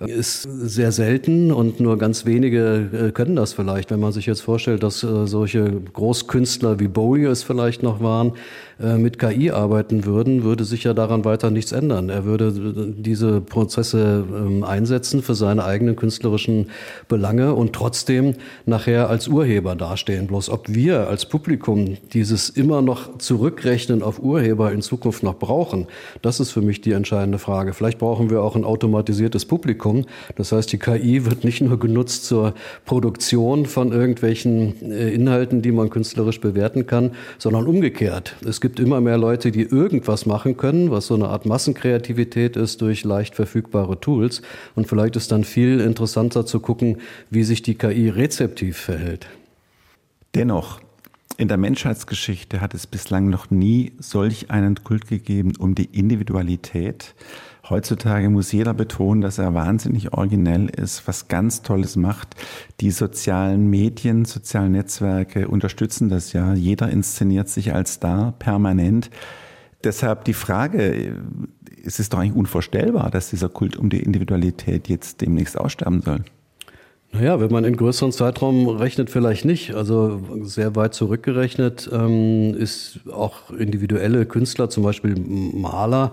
ist 0.00 0.42
sehr 0.42 0.92
selten 0.92 1.52
und 1.52 1.80
nur 1.80 1.96
ganz 1.96 2.26
wenige 2.26 2.90
äh, 2.92 3.12
können 3.12 3.36
das 3.36 3.54
vielleicht. 3.54 3.90
Wenn 3.90 4.00
man 4.00 4.12
sich 4.12 4.26
jetzt 4.26 4.42
vorstellt, 4.42 4.82
dass 4.82 5.02
äh, 5.02 5.26
solche 5.26 5.80
Großkünstler 5.92 6.78
wie 6.78 6.88
Bowie 6.88 7.24
es 7.24 7.42
vielleicht 7.42 7.82
noch 7.82 8.02
waren, 8.02 8.32
äh, 8.78 8.98
mit 8.98 9.18
KI 9.18 9.50
arbeiten 9.50 10.04
würden, 10.04 10.44
würde 10.44 10.64
sich 10.64 10.84
ja 10.84 10.92
daran 10.92 11.24
weiter 11.24 11.50
nichts 11.50 11.72
ändern. 11.72 12.10
Er 12.10 12.26
würde 12.26 12.52
diese 12.94 13.40
Prozesse 13.40 14.24
ähm, 14.28 14.64
einsetzen 14.64 15.22
für 15.22 15.34
seine 15.34 15.64
eigenen 15.64 15.96
künstlerischen 15.96 16.66
Belange 17.08 17.54
und 17.54 17.72
trotzdem 17.72 18.34
nachher 18.66 19.08
als 19.08 19.28
Urheber 19.28 19.76
dastehen. 19.76 20.26
Bloß 20.26 20.50
ob 20.50 20.68
wir 20.68 21.08
als 21.08 21.24
Publikum 21.24 21.96
dieses 22.12 22.50
immer 22.50 22.82
noch 22.82 23.16
zurückrechnen 23.16 24.02
auf 24.02 24.18
Urheber 24.18 24.70
in 24.72 24.82
Zukunft 24.82 25.22
noch 25.22 25.38
brauchen, 25.38 25.86
das 26.20 26.38
ist 26.38 26.50
für 26.50 26.60
mich 26.60 26.82
die 26.82 26.92
entscheidende 26.92 27.38
Frage. 27.38 27.72
Vielleicht 27.72 27.98
brauchen 27.98 28.28
wir 28.28 28.42
auch 28.42 28.56
ein 28.56 28.64
automatisiertes 28.64 29.46
Publikum. 29.46 30.04
Das 30.34 30.52
heißt, 30.52 30.70
die 30.70 30.78
KI 30.78 31.24
wird 31.24 31.44
nicht 31.44 31.62
nur 31.62 31.78
genutzt 31.78 32.26
zur 32.26 32.52
Produktion 32.84 33.64
von 33.64 33.92
irgendwelchen 33.92 34.92
äh, 34.92 35.14
Inhalten, 35.14 35.62
die 35.62 35.72
man 35.72 35.88
künstlerisch 35.88 36.42
bewerten 36.42 36.86
kann, 36.86 37.12
sondern 37.38 37.66
umgekehrt. 37.66 38.36
Es 38.46 38.60
gibt 38.60 38.65
immer 38.68 39.00
mehr 39.00 39.18
Leute, 39.18 39.50
die 39.50 39.62
irgendwas 39.62 40.26
machen 40.26 40.56
können, 40.56 40.90
was 40.90 41.06
so 41.06 41.14
eine 41.14 41.28
Art 41.28 41.46
Massenkreativität 41.46 42.56
ist 42.56 42.80
durch 42.80 43.04
leicht 43.04 43.34
verfügbare 43.34 44.00
Tools. 44.00 44.42
Und 44.74 44.88
vielleicht 44.88 45.16
ist 45.16 45.32
dann 45.32 45.44
viel 45.44 45.80
interessanter 45.80 46.44
zu 46.46 46.60
gucken, 46.60 46.98
wie 47.30 47.44
sich 47.44 47.62
die 47.62 47.76
KI 47.76 48.08
rezeptiv 48.08 48.76
verhält. 48.76 49.28
Dennoch, 50.34 50.80
In 51.38 51.48
der 51.48 51.58
Menschheitsgeschichte 51.58 52.62
hat 52.62 52.72
es 52.72 52.86
bislang 52.86 53.28
noch 53.28 53.50
nie 53.50 53.92
solch 53.98 54.50
einen 54.50 54.82
Kult 54.82 55.06
gegeben 55.06 55.52
um 55.58 55.74
die 55.74 55.84
Individualität. 55.84 57.14
Heutzutage 57.68 58.30
muss 58.30 58.52
jeder 58.52 58.74
betonen, 58.74 59.20
dass 59.20 59.38
er 59.38 59.54
wahnsinnig 59.54 60.12
originell 60.12 60.68
ist, 60.68 61.08
was 61.08 61.26
ganz 61.28 61.62
Tolles 61.62 61.96
macht. 61.96 62.36
Die 62.80 62.92
sozialen 62.92 63.68
Medien, 63.68 64.24
sozialen 64.24 64.72
Netzwerke 64.72 65.48
unterstützen 65.48 66.08
das 66.08 66.32
ja. 66.32 66.54
Jeder 66.54 66.88
inszeniert 66.90 67.48
sich 67.48 67.74
als 67.74 67.94
Star 67.94 68.32
permanent. 68.38 69.10
Deshalb 69.82 70.24
die 70.24 70.34
Frage, 70.34 71.16
es 71.84 71.98
ist 71.98 72.12
doch 72.12 72.20
eigentlich 72.20 72.36
unvorstellbar, 72.36 73.10
dass 73.10 73.30
dieser 73.30 73.48
Kult 73.48 73.76
um 73.76 73.90
die 73.90 74.02
Individualität 74.02 74.88
jetzt 74.88 75.20
demnächst 75.20 75.58
aussterben 75.58 76.02
soll. 76.02 76.24
Naja, 77.18 77.40
wenn 77.40 77.50
man 77.50 77.64
in 77.64 77.76
größeren 77.76 78.12
Zeitraum 78.12 78.68
rechnet, 78.68 79.08
vielleicht 79.08 79.46
nicht. 79.46 79.74
Also 79.74 80.20
sehr 80.42 80.76
weit 80.76 80.92
zurückgerechnet 80.92 81.88
ähm, 81.90 82.54
ist 82.54 83.00
auch 83.10 83.50
individuelle 83.50 84.26
Künstler, 84.26 84.68
zum 84.68 84.82
Beispiel 84.82 85.14
Maler, 85.16 86.12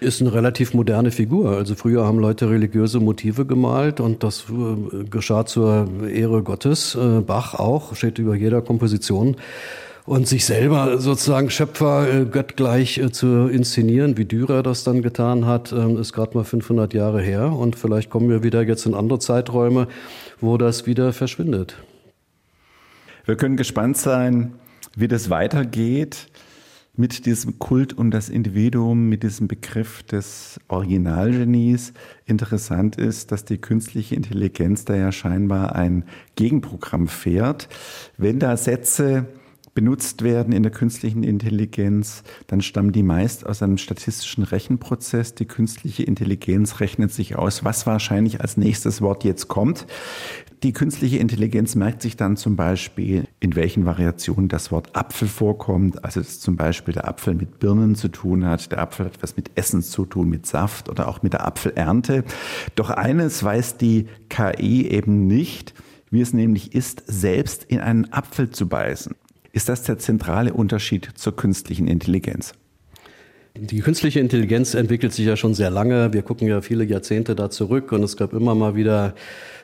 ist 0.00 0.22
eine 0.22 0.32
relativ 0.32 0.72
moderne 0.72 1.10
Figur. 1.10 1.50
Also 1.56 1.74
früher 1.74 2.06
haben 2.06 2.18
Leute 2.18 2.48
religiöse 2.48 2.98
Motive 2.98 3.44
gemalt 3.44 4.00
und 4.00 4.22
das 4.22 4.46
äh, 4.48 5.04
geschah 5.04 5.44
zur 5.44 5.86
Ehre 6.10 6.42
Gottes. 6.42 6.94
Äh, 6.94 7.20
Bach 7.20 7.54
auch, 7.54 7.94
steht 7.94 8.18
über 8.18 8.34
jeder 8.34 8.62
Komposition 8.62 9.36
und 10.08 10.26
sich 10.26 10.46
selber 10.46 10.98
sozusagen 10.98 11.50
Schöpfer 11.50 12.08
äh, 12.10 12.24
göttgleich 12.24 12.96
äh, 12.96 13.12
zu 13.12 13.48
inszenieren, 13.48 14.16
wie 14.16 14.24
Dürer 14.24 14.62
das 14.62 14.82
dann 14.82 15.02
getan 15.02 15.44
hat, 15.44 15.70
äh, 15.70 15.92
ist 16.00 16.14
gerade 16.14 16.36
mal 16.36 16.44
500 16.44 16.94
Jahre 16.94 17.20
her 17.20 17.52
und 17.52 17.76
vielleicht 17.76 18.08
kommen 18.08 18.30
wir 18.30 18.42
wieder 18.42 18.62
jetzt 18.62 18.86
in 18.86 18.94
andere 18.94 19.18
Zeiträume, 19.18 19.86
wo 20.40 20.56
das 20.56 20.86
wieder 20.86 21.12
verschwindet. 21.12 21.76
Wir 23.24 23.36
können 23.36 23.56
gespannt 23.56 23.96
sein, 23.96 24.54
wie 24.96 25.08
das 25.08 25.30
weitergeht 25.30 26.28
mit 26.98 27.26
diesem 27.26 27.60
Kult 27.60 27.96
um 27.96 28.10
das 28.10 28.28
Individuum, 28.28 29.08
mit 29.08 29.22
diesem 29.22 29.46
Begriff 29.46 30.02
des 30.02 30.58
Originalgenies. 30.66 31.92
Interessant 32.26 32.96
ist, 32.96 33.30
dass 33.30 33.44
die 33.44 33.58
künstliche 33.58 34.16
Intelligenz 34.16 34.84
da 34.84 34.96
ja 34.96 35.12
scheinbar 35.12 35.76
ein 35.76 36.04
Gegenprogramm 36.34 37.06
fährt. 37.06 37.68
Wenn 38.16 38.40
da 38.40 38.56
Sätze 38.56 39.26
benutzt 39.78 40.24
werden 40.24 40.52
in 40.52 40.64
der 40.64 40.72
künstlichen 40.72 41.22
Intelligenz, 41.22 42.24
dann 42.48 42.62
stammen 42.62 42.90
die 42.90 43.04
meist 43.04 43.46
aus 43.46 43.62
einem 43.62 43.78
statistischen 43.78 44.42
Rechenprozess. 44.42 45.36
Die 45.36 45.44
künstliche 45.44 46.02
Intelligenz 46.02 46.80
rechnet 46.80 47.12
sich 47.12 47.36
aus, 47.36 47.64
was 47.64 47.86
wahrscheinlich 47.86 48.40
als 48.40 48.56
nächstes 48.56 49.00
Wort 49.02 49.22
jetzt 49.22 49.46
kommt. 49.46 49.86
Die 50.64 50.72
künstliche 50.72 51.18
Intelligenz 51.18 51.76
merkt 51.76 52.02
sich 52.02 52.16
dann 52.16 52.36
zum 52.36 52.56
Beispiel, 52.56 53.28
in 53.38 53.54
welchen 53.54 53.84
Variationen 53.84 54.48
das 54.48 54.72
Wort 54.72 54.96
Apfel 54.96 55.28
vorkommt. 55.28 56.04
Also 56.04 56.18
dass 56.22 56.40
zum 56.40 56.56
Beispiel 56.56 56.94
der 56.94 57.06
Apfel 57.06 57.36
mit 57.36 57.60
Birnen 57.60 57.94
zu 57.94 58.08
tun 58.08 58.44
hat, 58.44 58.72
der 58.72 58.80
Apfel 58.80 59.06
hat 59.06 59.22
was 59.22 59.36
mit 59.36 59.52
Essen 59.54 59.82
zu 59.82 60.06
tun, 60.06 60.28
mit 60.28 60.44
Saft 60.44 60.88
oder 60.88 61.06
auch 61.06 61.22
mit 61.22 61.34
der 61.34 61.46
Apfelernte. 61.46 62.24
Doch 62.74 62.90
eines 62.90 63.44
weiß 63.44 63.76
die 63.76 64.08
KI 64.28 64.88
eben 64.88 65.28
nicht, 65.28 65.72
wie 66.10 66.20
es 66.20 66.32
nämlich 66.32 66.74
ist, 66.74 67.04
selbst 67.06 67.62
in 67.62 67.78
einen 67.78 68.12
Apfel 68.12 68.50
zu 68.50 68.68
beißen. 68.68 69.14
Ist 69.58 69.68
das 69.68 69.82
der 69.82 69.98
zentrale 69.98 70.54
Unterschied 70.54 71.10
zur 71.16 71.34
künstlichen 71.34 71.88
Intelligenz? 71.88 72.52
Die 73.60 73.80
künstliche 73.80 74.20
Intelligenz 74.20 74.74
entwickelt 74.74 75.12
sich 75.12 75.26
ja 75.26 75.36
schon 75.36 75.52
sehr 75.52 75.70
lange. 75.70 76.12
Wir 76.12 76.22
gucken 76.22 76.46
ja 76.46 76.60
viele 76.60 76.84
Jahrzehnte 76.84 77.34
da 77.34 77.50
zurück 77.50 77.90
und 77.90 78.04
es 78.04 78.16
gab 78.16 78.32
immer 78.32 78.54
mal 78.54 78.76
wieder 78.76 79.14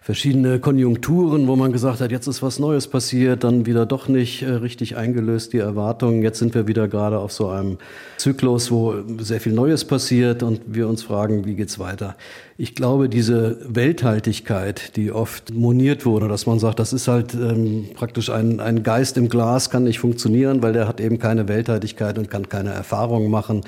verschiedene 0.04 0.58
Konjunkturen, 0.58 1.48
wo 1.48 1.56
man 1.56 1.72
gesagt 1.72 2.02
hat, 2.02 2.10
jetzt 2.10 2.26
ist 2.26 2.42
was 2.42 2.58
Neues 2.58 2.88
passiert, 2.88 3.42
dann 3.42 3.64
wieder 3.64 3.86
doch 3.86 4.06
nicht 4.06 4.42
äh, 4.42 4.50
richtig 4.50 4.98
eingelöst, 4.98 5.54
die 5.54 5.58
Erwartungen. 5.58 6.22
Jetzt 6.22 6.40
sind 6.40 6.54
wir 6.54 6.66
wieder 6.66 6.88
gerade 6.88 7.18
auf 7.18 7.32
so 7.32 7.48
einem 7.48 7.78
Zyklus, 8.18 8.70
wo 8.70 8.96
sehr 9.18 9.40
viel 9.40 9.54
Neues 9.54 9.86
passiert 9.86 10.42
und 10.42 10.60
wir 10.66 10.88
uns 10.88 11.02
fragen, 11.02 11.46
wie 11.46 11.54
geht's 11.54 11.78
weiter? 11.78 12.16
Ich 12.58 12.74
glaube, 12.74 13.08
diese 13.08 13.58
Welthaltigkeit, 13.66 14.94
die 14.96 15.10
oft 15.10 15.54
moniert 15.54 16.04
wurde, 16.04 16.28
dass 16.28 16.44
man 16.44 16.58
sagt, 16.58 16.80
das 16.80 16.92
ist 16.92 17.08
halt 17.08 17.32
ähm, 17.32 17.86
praktisch 17.94 18.28
ein, 18.28 18.60
ein 18.60 18.82
Geist 18.82 19.16
im 19.16 19.30
Glas, 19.30 19.70
kann 19.70 19.84
nicht 19.84 20.00
funktionieren, 20.00 20.62
weil 20.62 20.74
der 20.74 20.86
hat 20.86 21.00
eben 21.00 21.18
keine 21.18 21.48
Welthaltigkeit 21.48 22.18
und 22.18 22.28
kann 22.28 22.50
keine 22.50 22.74
Erfahrungen 22.74 23.30
machen 23.30 23.62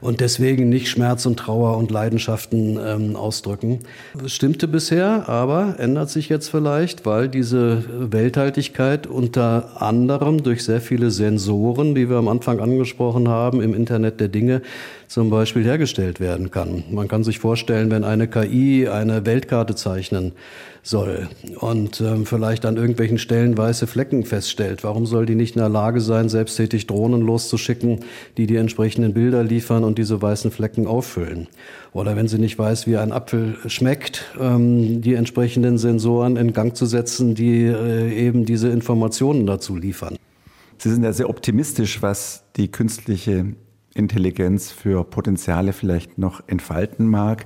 und 0.00 0.20
deswegen 0.20 0.68
nicht 0.68 0.88
Schmerz 0.88 1.26
und 1.26 1.38
Trauer 1.38 1.76
und 1.76 1.90
Leidenschaften 1.90 2.78
ähm, 2.84 3.16
ausdrücken. 3.16 3.80
Das 4.20 4.32
stimmte 4.32 4.68
bisher, 4.68 5.28
aber 5.28 5.76
ändert 5.78 6.10
sich 6.10 6.28
jetzt 6.28 6.48
vielleicht, 6.48 7.06
weil 7.06 7.28
diese 7.28 7.84
Welthaltigkeit 8.12 9.06
unter 9.06 9.82
anderem 9.82 10.42
durch 10.42 10.64
sehr 10.64 10.80
viele 10.80 11.10
Sensoren, 11.10 11.94
die 11.94 12.08
wir 12.08 12.16
am 12.16 12.28
Anfang 12.28 12.60
angesprochen 12.60 13.28
haben, 13.28 13.60
im 13.60 13.74
Internet 13.74 14.20
der 14.20 14.28
Dinge, 14.28 14.62
zum 15.08 15.30
Beispiel 15.30 15.64
hergestellt 15.64 16.20
werden 16.20 16.50
kann. 16.50 16.84
Man 16.90 17.08
kann 17.08 17.24
sich 17.24 17.38
vorstellen, 17.38 17.90
wenn 17.90 18.04
eine 18.04 18.28
KI 18.28 18.88
eine 18.88 19.24
Weltkarte 19.24 19.74
zeichnen 19.74 20.32
soll 20.82 21.28
und 21.58 22.00
ähm, 22.02 22.26
vielleicht 22.26 22.66
an 22.66 22.76
irgendwelchen 22.76 23.18
Stellen 23.18 23.56
weiße 23.56 23.86
Flecken 23.86 24.24
feststellt, 24.24 24.84
warum 24.84 25.06
soll 25.06 25.24
die 25.24 25.34
nicht 25.34 25.56
in 25.56 25.60
der 25.60 25.70
Lage 25.70 26.02
sein, 26.02 26.28
selbsttätig 26.28 26.86
Drohnen 26.86 27.22
loszuschicken, 27.22 28.00
die 28.36 28.46
die 28.46 28.56
entsprechenden 28.56 29.14
Bilder 29.14 29.42
liefern 29.42 29.82
und 29.82 29.96
diese 29.96 30.20
weißen 30.20 30.50
Flecken 30.50 30.86
auffüllen? 30.86 31.48
Oder 31.94 32.14
wenn 32.14 32.28
sie 32.28 32.38
nicht 32.38 32.58
weiß, 32.58 32.86
wie 32.86 32.98
ein 32.98 33.12
Apfel 33.12 33.56
schmeckt, 33.66 34.26
ähm, 34.38 35.00
die 35.00 35.14
entsprechenden 35.14 35.78
Sensoren 35.78 36.36
in 36.36 36.52
Gang 36.52 36.76
zu 36.76 36.84
setzen, 36.84 37.34
die 37.34 37.64
äh, 37.64 38.12
eben 38.12 38.44
diese 38.44 38.68
Informationen 38.68 39.46
dazu 39.46 39.74
liefern. 39.74 40.16
Sie 40.76 40.90
sind 40.90 41.02
ja 41.02 41.12
sehr 41.14 41.30
optimistisch, 41.30 42.02
was 42.02 42.44
die 42.56 42.68
künstliche 42.68 43.54
Intelligenz 43.98 44.70
für 44.70 45.04
Potenziale 45.04 45.72
vielleicht 45.72 46.18
noch 46.18 46.42
entfalten 46.46 47.06
mag. 47.06 47.44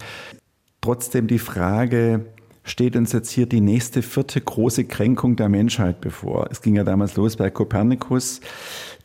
Trotzdem 0.80 1.26
die 1.26 1.38
Frage, 1.38 2.26
steht 2.64 2.96
uns 2.96 3.12
jetzt 3.12 3.30
hier 3.30 3.46
die 3.46 3.60
nächste 3.60 4.02
vierte 4.02 4.40
große 4.40 4.84
Kränkung 4.84 5.36
der 5.36 5.48
Menschheit 5.48 6.00
bevor. 6.00 6.48
Es 6.50 6.62
ging 6.62 6.76
ja 6.76 6.84
damals 6.84 7.16
los 7.16 7.36
bei 7.36 7.50
Kopernikus. 7.50 8.40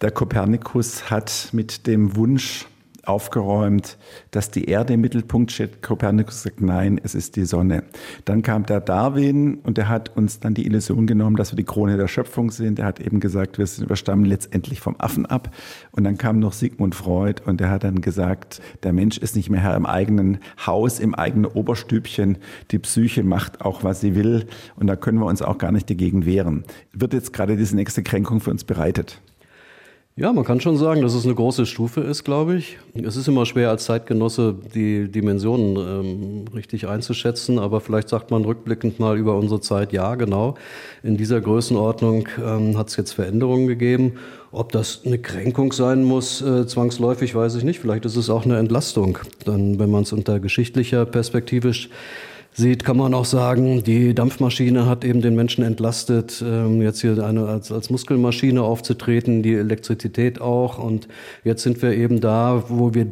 Der 0.01 0.11
Kopernikus 0.11 1.09
hat 1.09 1.49
mit 1.53 1.87
dem 1.87 2.15
Wunsch 2.15 2.67
aufgeräumt, 3.07 3.97
dass 4.31 4.51
die 4.51 4.65
Erde 4.65 4.93
im 4.93 5.01
Mittelpunkt 5.01 5.51
steht. 5.51 5.81
Kopernikus 5.81 6.43
sagt, 6.43 6.61
nein, 6.61 6.99
es 7.03 7.15
ist 7.15 7.35
die 7.35 7.45
Sonne. 7.45 7.83
Dann 8.25 8.41
kam 8.41 8.65
der 8.65 8.81
Darwin 8.81 9.55
und 9.63 9.77
der 9.77 9.87
hat 9.87 10.15
uns 10.15 10.39
dann 10.39 10.53
die 10.53 10.65
Illusion 10.65 11.07
genommen, 11.07 11.35
dass 11.35 11.51
wir 11.51 11.57
die 11.57 11.63
Krone 11.63 11.97
der 11.97 12.07
Schöpfung 12.07 12.51
sind. 12.51 12.79
Er 12.79 12.85
hat 12.85 12.99
eben 12.99 13.19
gesagt, 13.19 13.57
wir, 13.57 13.67
sind, 13.67 13.89
wir 13.89 13.95
stammen 13.95 14.25
letztendlich 14.25 14.81
vom 14.81 14.95
Affen 14.99 15.25
ab. 15.25 15.53
Und 15.91 16.03
dann 16.03 16.17
kam 16.17 16.39
noch 16.39 16.53
Sigmund 16.53 16.95
Freud 16.95 17.41
und 17.45 17.59
der 17.59 17.69
hat 17.69 17.83
dann 17.83 18.01
gesagt, 18.01 18.61
der 18.83 18.93
Mensch 18.93 19.17
ist 19.17 19.35
nicht 19.35 19.49
mehr 19.49 19.61
Herr 19.61 19.75
im 19.75 19.85
eigenen 19.85 20.39
Haus, 20.65 20.99
im 20.99 21.15
eigenen 21.15 21.45
Oberstübchen. 21.45 22.37
Die 22.71 22.79
Psyche 22.79 23.23
macht 23.23 23.61
auch, 23.61 23.83
was 23.83 24.01
sie 24.01 24.15
will. 24.15 24.47
Und 24.75 24.87
da 24.87 24.95
können 24.95 25.19
wir 25.19 25.25
uns 25.25 25.41
auch 25.41 25.57
gar 25.57 25.71
nicht 25.71 25.89
dagegen 25.89 26.25
wehren. 26.25 26.63
Wird 26.93 27.13
jetzt 27.13 27.33
gerade 27.33 27.57
diese 27.57 27.75
nächste 27.75 28.03
Kränkung 28.03 28.41
für 28.41 28.51
uns 28.51 28.63
bereitet? 28.63 29.21
Ja, 30.19 30.33
man 30.33 30.43
kann 30.43 30.59
schon 30.59 30.77
sagen, 30.77 31.03
dass 31.03 31.13
es 31.13 31.25
eine 31.25 31.35
große 31.35 31.67
Stufe 31.67 32.01
ist, 32.01 32.23
glaube 32.23 32.55
ich. 32.55 32.79
Es 32.95 33.17
ist 33.17 33.27
immer 33.27 33.45
schwer 33.45 33.69
als 33.69 33.85
Zeitgenosse 33.85 34.55
die 34.73 35.11
Dimensionen 35.11 35.77
ähm, 35.77 36.45
richtig 36.55 36.87
einzuschätzen, 36.87 37.59
aber 37.59 37.81
vielleicht 37.81 38.09
sagt 38.09 38.31
man 38.31 38.43
rückblickend 38.43 38.99
mal 38.99 39.15
über 39.15 39.37
unsere 39.37 39.61
Zeit, 39.61 39.93
ja, 39.93 40.15
genau. 40.15 40.55
In 41.03 41.17
dieser 41.17 41.39
Größenordnung 41.39 42.29
ähm, 42.43 42.79
hat 42.79 42.87
es 42.87 42.95
jetzt 42.95 43.11
Veränderungen 43.11 43.67
gegeben. 43.67 44.13
Ob 44.51 44.71
das 44.71 45.01
eine 45.05 45.19
Kränkung 45.19 45.71
sein 45.71 46.03
muss, 46.03 46.41
äh, 46.41 46.65
zwangsläufig, 46.65 47.35
weiß 47.35 47.53
ich 47.53 47.63
nicht. 47.63 47.79
Vielleicht 47.79 48.05
ist 48.05 48.15
es 48.15 48.31
auch 48.31 48.43
eine 48.43 48.57
Entlastung. 48.57 49.19
Dann, 49.45 49.77
wenn 49.77 49.91
man 49.91 50.01
es 50.01 50.13
unter 50.13 50.39
geschichtlicher 50.39 51.05
Perspektive 51.05 51.73
sieht, 52.57 52.83
kann 52.83 52.97
man 52.97 53.13
auch 53.13 53.25
sagen, 53.25 53.83
die 53.83 54.15
Dampfmaschine 54.15 54.87
hat 54.87 55.05
eben 55.05 55.21
den 55.21 55.35
Menschen 55.35 55.63
entlastet, 55.63 56.43
ähm, 56.45 56.81
jetzt 56.81 57.01
hier 57.01 57.23
eine, 57.23 57.45
als, 57.45 57.71
als 57.71 57.91
Muskelmaschine 57.91 58.63
aufzutreten, 58.63 59.43
die 59.43 59.53
Elektrizität 59.53 60.41
auch. 60.41 60.79
Und 60.79 61.07
jetzt 61.43 61.61
sind 61.61 61.83
wir 61.83 61.91
eben 61.91 62.19
da, 62.19 62.63
wo 62.67 62.95
wir 62.95 63.05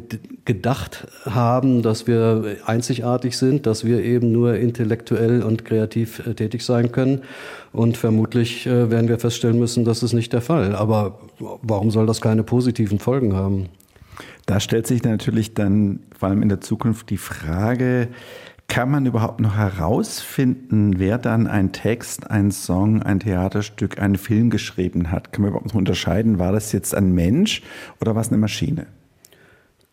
gedacht 0.44 1.06
haben, 1.24 1.82
dass 1.82 2.08
wir 2.08 2.56
einzigartig 2.66 3.38
sind, 3.38 3.66
dass 3.66 3.84
wir 3.84 4.02
eben 4.02 4.32
nur 4.32 4.56
intellektuell 4.56 5.44
und 5.44 5.64
kreativ 5.64 6.26
äh, 6.26 6.34
tätig 6.34 6.64
sein 6.64 6.90
können. 6.90 7.22
Und 7.72 7.96
vermutlich 7.96 8.66
äh, 8.66 8.90
werden 8.90 9.08
wir 9.08 9.20
feststellen 9.20 9.60
müssen, 9.60 9.84
das 9.84 10.02
ist 10.02 10.12
nicht 10.12 10.32
der 10.32 10.40
Fall. 10.40 10.74
Aber 10.74 11.20
warum 11.62 11.92
soll 11.92 12.06
das 12.06 12.20
keine 12.20 12.42
positiven 12.42 12.98
Folgen 12.98 13.34
haben? 13.36 13.68
Da 14.46 14.58
stellt 14.58 14.88
sich 14.88 15.04
natürlich 15.04 15.54
dann 15.54 16.00
vor 16.16 16.30
allem 16.30 16.42
in 16.42 16.48
der 16.48 16.60
Zukunft 16.60 17.10
die 17.10 17.16
Frage, 17.16 18.08
kann 18.68 18.90
man 18.90 19.06
überhaupt 19.06 19.40
noch 19.40 19.56
herausfinden, 19.56 20.98
wer 20.98 21.18
dann 21.18 21.46
ein 21.46 21.72
Text, 21.72 22.30
ein 22.30 22.50
Song, 22.50 23.02
ein 23.02 23.20
Theaterstück, 23.20 24.00
einen 24.00 24.16
Film 24.16 24.50
geschrieben 24.50 25.10
hat? 25.10 25.32
Kann 25.32 25.42
man 25.42 25.50
überhaupt 25.50 25.68
noch 25.68 25.74
unterscheiden, 25.74 26.38
war 26.38 26.52
das 26.52 26.72
jetzt 26.72 26.94
ein 26.94 27.12
Mensch 27.12 27.62
oder 28.00 28.14
war 28.14 28.22
es 28.22 28.28
eine 28.28 28.38
Maschine? 28.38 28.86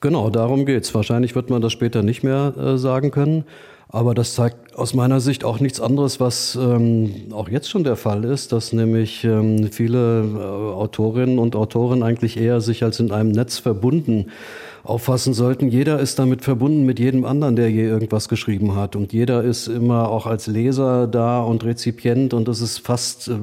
Genau, 0.01 0.29
darum 0.29 0.65
geht's. 0.65 0.93
Wahrscheinlich 0.93 1.33
wird 1.33 1.49
man 1.49 1.62
das 1.62 1.71
später 1.71 2.03
nicht 2.03 2.23
mehr 2.23 2.53
äh, 2.57 2.77
sagen 2.77 3.12
können. 3.12 3.45
Aber 3.88 4.15
das 4.15 4.33
zeigt 4.33 4.75
aus 4.75 4.95
meiner 4.95 5.19
Sicht 5.19 5.43
auch 5.43 5.59
nichts 5.59 5.79
anderes, 5.79 6.19
was 6.19 6.57
ähm, 6.59 7.27
auch 7.31 7.47
jetzt 7.47 7.69
schon 7.69 7.83
der 7.83 7.95
Fall 7.95 8.23
ist, 8.25 8.51
dass 8.51 8.73
nämlich 8.73 9.23
ähm, 9.23 9.71
viele 9.71 10.23
äh, 10.23 10.38
Autorinnen 10.73 11.38
und 11.38 11.55
Autoren 11.55 12.01
eigentlich 12.01 12.36
eher 12.38 12.59
sich 12.59 12.83
als 12.83 12.99
in 12.99 13.12
einem 13.12 13.31
Netz 13.31 13.59
verbunden 13.59 14.31
auffassen 14.84 15.34
sollten. 15.34 15.69
Jeder 15.69 16.00
ist 16.00 16.19
damit 16.19 16.43
verbunden 16.43 16.86
mit 16.86 17.00
jedem 17.00 17.26
anderen, 17.26 17.56
der 17.56 17.72
je 17.72 17.84
irgendwas 17.84 18.28
geschrieben 18.28 18.76
hat. 18.76 18.96
Und 18.96 19.13
jeder 19.13 19.43
ist 19.43 19.67
immer 19.67 20.10
auch 20.10 20.26
als 20.26 20.48
Leser 20.48 21.08
da 21.08 21.41
und 21.41 21.63
Rezipient. 21.63 22.34
Und 22.34 22.48
das 22.48 22.60
ist 22.60 22.80
fast 22.80 23.30
äh, 23.30 23.36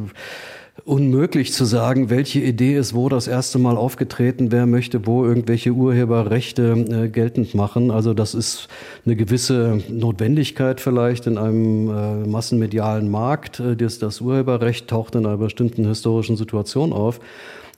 unmöglich 0.84 1.52
zu 1.52 1.64
sagen, 1.64 2.10
welche 2.10 2.40
Idee 2.40 2.76
ist 2.76 2.94
wo 2.94 3.08
das 3.08 3.26
erste 3.26 3.58
Mal 3.58 3.76
aufgetreten, 3.76 4.52
wer 4.52 4.66
möchte 4.66 5.06
wo 5.06 5.24
irgendwelche 5.24 5.70
Urheberrechte 5.70 6.72
äh, 6.72 7.08
geltend 7.08 7.54
machen. 7.54 7.90
Also 7.90 8.14
das 8.14 8.34
ist 8.34 8.68
eine 9.06 9.16
gewisse 9.16 9.80
Notwendigkeit 9.88 10.80
vielleicht 10.80 11.26
in 11.26 11.38
einem 11.38 11.88
äh, 11.88 12.28
massenmedialen 12.28 13.10
Markt. 13.10 13.60
Äh, 13.60 13.76
das, 13.76 13.98
das 13.98 14.20
Urheberrecht 14.20 14.88
taucht 14.88 15.14
in 15.14 15.26
einer 15.26 15.38
bestimmten 15.38 15.86
historischen 15.86 16.36
Situation 16.36 16.92
auf. 16.92 17.20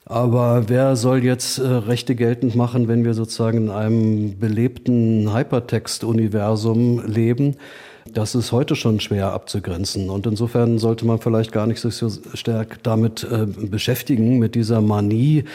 Aber 0.05 0.67
wer 0.67 0.95
soll 0.95 1.23
jetzt 1.23 1.59
äh, 1.59 1.65
Rechte 1.65 2.15
geltend 2.15 2.55
machen, 2.55 2.87
wenn 2.87 3.05
wir 3.05 3.13
sozusagen 3.13 3.57
in 3.57 3.69
einem 3.69 4.37
belebten 4.37 5.33
Hypertext-Universum 5.33 7.05
leben? 7.05 7.55
Das 8.13 8.35
ist 8.35 8.51
heute 8.51 8.75
schon 8.75 8.99
schwer 8.99 9.31
abzugrenzen. 9.31 10.11
Und 10.11 10.27
insofern 10.27 10.77
sollte 10.77 11.05
man 11.05 11.19
vielleicht 11.19 11.51
gar 11.51 11.65
nicht 11.65 11.79
sich 11.79 11.95
so 11.95 12.09
stark 12.35 12.77
damit 12.83 13.23
äh, 13.23 13.47
beschäftigen, 13.47 14.37
mit 14.37 14.53
dieser 14.53 14.81
Manie, 14.81 15.45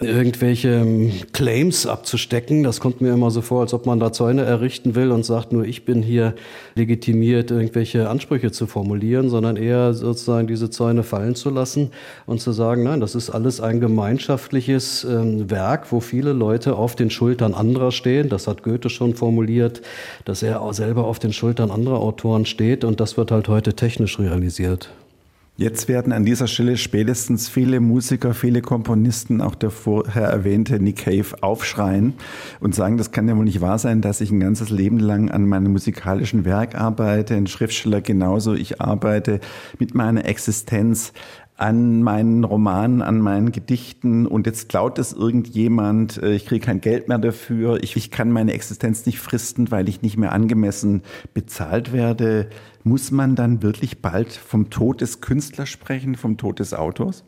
irgendwelche 0.00 0.68
ähm, 0.68 1.12
Claims 1.32 1.86
abzustecken. 1.86 2.64
Das 2.64 2.80
kommt 2.80 3.00
mir 3.00 3.12
immer 3.12 3.30
so 3.30 3.42
vor, 3.42 3.60
als 3.60 3.74
ob 3.74 3.86
man 3.86 4.00
da 4.00 4.12
Zäune 4.12 4.42
errichten 4.42 4.94
will 4.94 5.12
und 5.12 5.24
sagt, 5.24 5.52
nur 5.52 5.64
ich 5.64 5.84
bin 5.84 6.02
hier 6.02 6.34
legitimiert, 6.74 7.50
irgendwelche 7.50 8.08
Ansprüche 8.08 8.50
zu 8.50 8.66
formulieren, 8.66 9.28
sondern 9.28 9.56
eher 9.56 9.94
sozusagen 9.94 10.46
diese 10.46 10.70
Zäune 10.70 11.02
fallen 11.02 11.34
zu 11.34 11.50
lassen 11.50 11.90
und 12.26 12.40
zu 12.40 12.50
sagen, 12.52 12.82
nein, 12.82 13.00
das 13.00 13.14
ist 13.14 13.30
alles 13.30 13.60
ein 13.60 13.78
gemeinschaftliches 13.78 15.04
ähm, 15.04 15.50
Werk, 15.50 15.92
wo 15.92 16.00
viele 16.00 16.32
Leute 16.32 16.76
auf 16.76 16.96
den 16.96 17.10
Schultern 17.10 17.54
anderer 17.54 17.92
stehen. 17.92 18.28
Das 18.28 18.46
hat 18.46 18.62
Goethe 18.62 18.90
schon 18.90 19.14
formuliert, 19.14 19.82
dass 20.24 20.42
er 20.42 20.60
selber 20.72 21.04
auf 21.04 21.18
den 21.18 21.32
Schultern 21.32 21.70
anderer 21.70 21.99
Autoren 22.00 22.46
steht 22.46 22.84
und 22.84 23.00
das 23.00 23.16
wird 23.16 23.30
halt 23.30 23.48
heute 23.48 23.74
technisch 23.74 24.18
realisiert. 24.18 24.90
Jetzt 25.60 25.88
werden 25.88 26.14
an 26.14 26.24
dieser 26.24 26.46
Stelle 26.46 26.78
spätestens 26.78 27.50
viele 27.50 27.80
Musiker, 27.80 28.32
viele 28.32 28.62
Komponisten, 28.62 29.42
auch 29.42 29.54
der 29.54 29.70
vorher 29.70 30.22
erwähnte 30.22 30.80
Nick 30.80 31.04
Cave, 31.04 31.42
aufschreien 31.42 32.14
und 32.60 32.74
sagen, 32.74 32.96
das 32.96 33.10
kann 33.12 33.28
ja 33.28 33.36
wohl 33.36 33.44
nicht 33.44 33.60
wahr 33.60 33.78
sein, 33.78 34.00
dass 34.00 34.22
ich 34.22 34.30
ein 34.30 34.40
ganzes 34.40 34.70
Leben 34.70 34.98
lang 34.98 35.30
an 35.30 35.46
meinem 35.46 35.72
musikalischen 35.72 36.46
Werk 36.46 36.76
arbeite, 36.76 37.34
ein 37.34 37.46
Schriftsteller 37.46 38.00
genauso, 38.00 38.54
ich 38.54 38.80
arbeite 38.80 39.38
mit 39.78 39.94
meiner 39.94 40.24
Existenz 40.24 41.12
an 41.60 42.02
meinen 42.02 42.44
Romanen, 42.44 43.02
an 43.02 43.20
meinen 43.20 43.52
Gedichten 43.52 44.26
und 44.26 44.46
jetzt 44.46 44.68
klaut 44.70 44.98
es 44.98 45.12
irgendjemand, 45.12 46.16
äh, 46.22 46.32
ich 46.32 46.46
kriege 46.46 46.64
kein 46.64 46.80
Geld 46.80 47.08
mehr 47.08 47.18
dafür, 47.18 47.82
ich, 47.82 47.96
ich 47.96 48.10
kann 48.10 48.30
meine 48.30 48.52
Existenz 48.52 49.04
nicht 49.04 49.20
fristen, 49.20 49.70
weil 49.70 49.88
ich 49.88 50.00
nicht 50.00 50.16
mehr 50.16 50.32
angemessen 50.32 51.02
bezahlt 51.34 51.92
werde. 51.92 52.48
Muss 52.82 53.10
man 53.10 53.36
dann 53.36 53.62
wirklich 53.62 54.00
bald 54.00 54.32
vom 54.32 54.70
Tod 54.70 55.02
des 55.02 55.20
Künstlers 55.20 55.68
sprechen, 55.68 56.14
vom 56.14 56.38
Tod 56.38 56.60
des 56.60 56.72
Autors? 56.72 57.24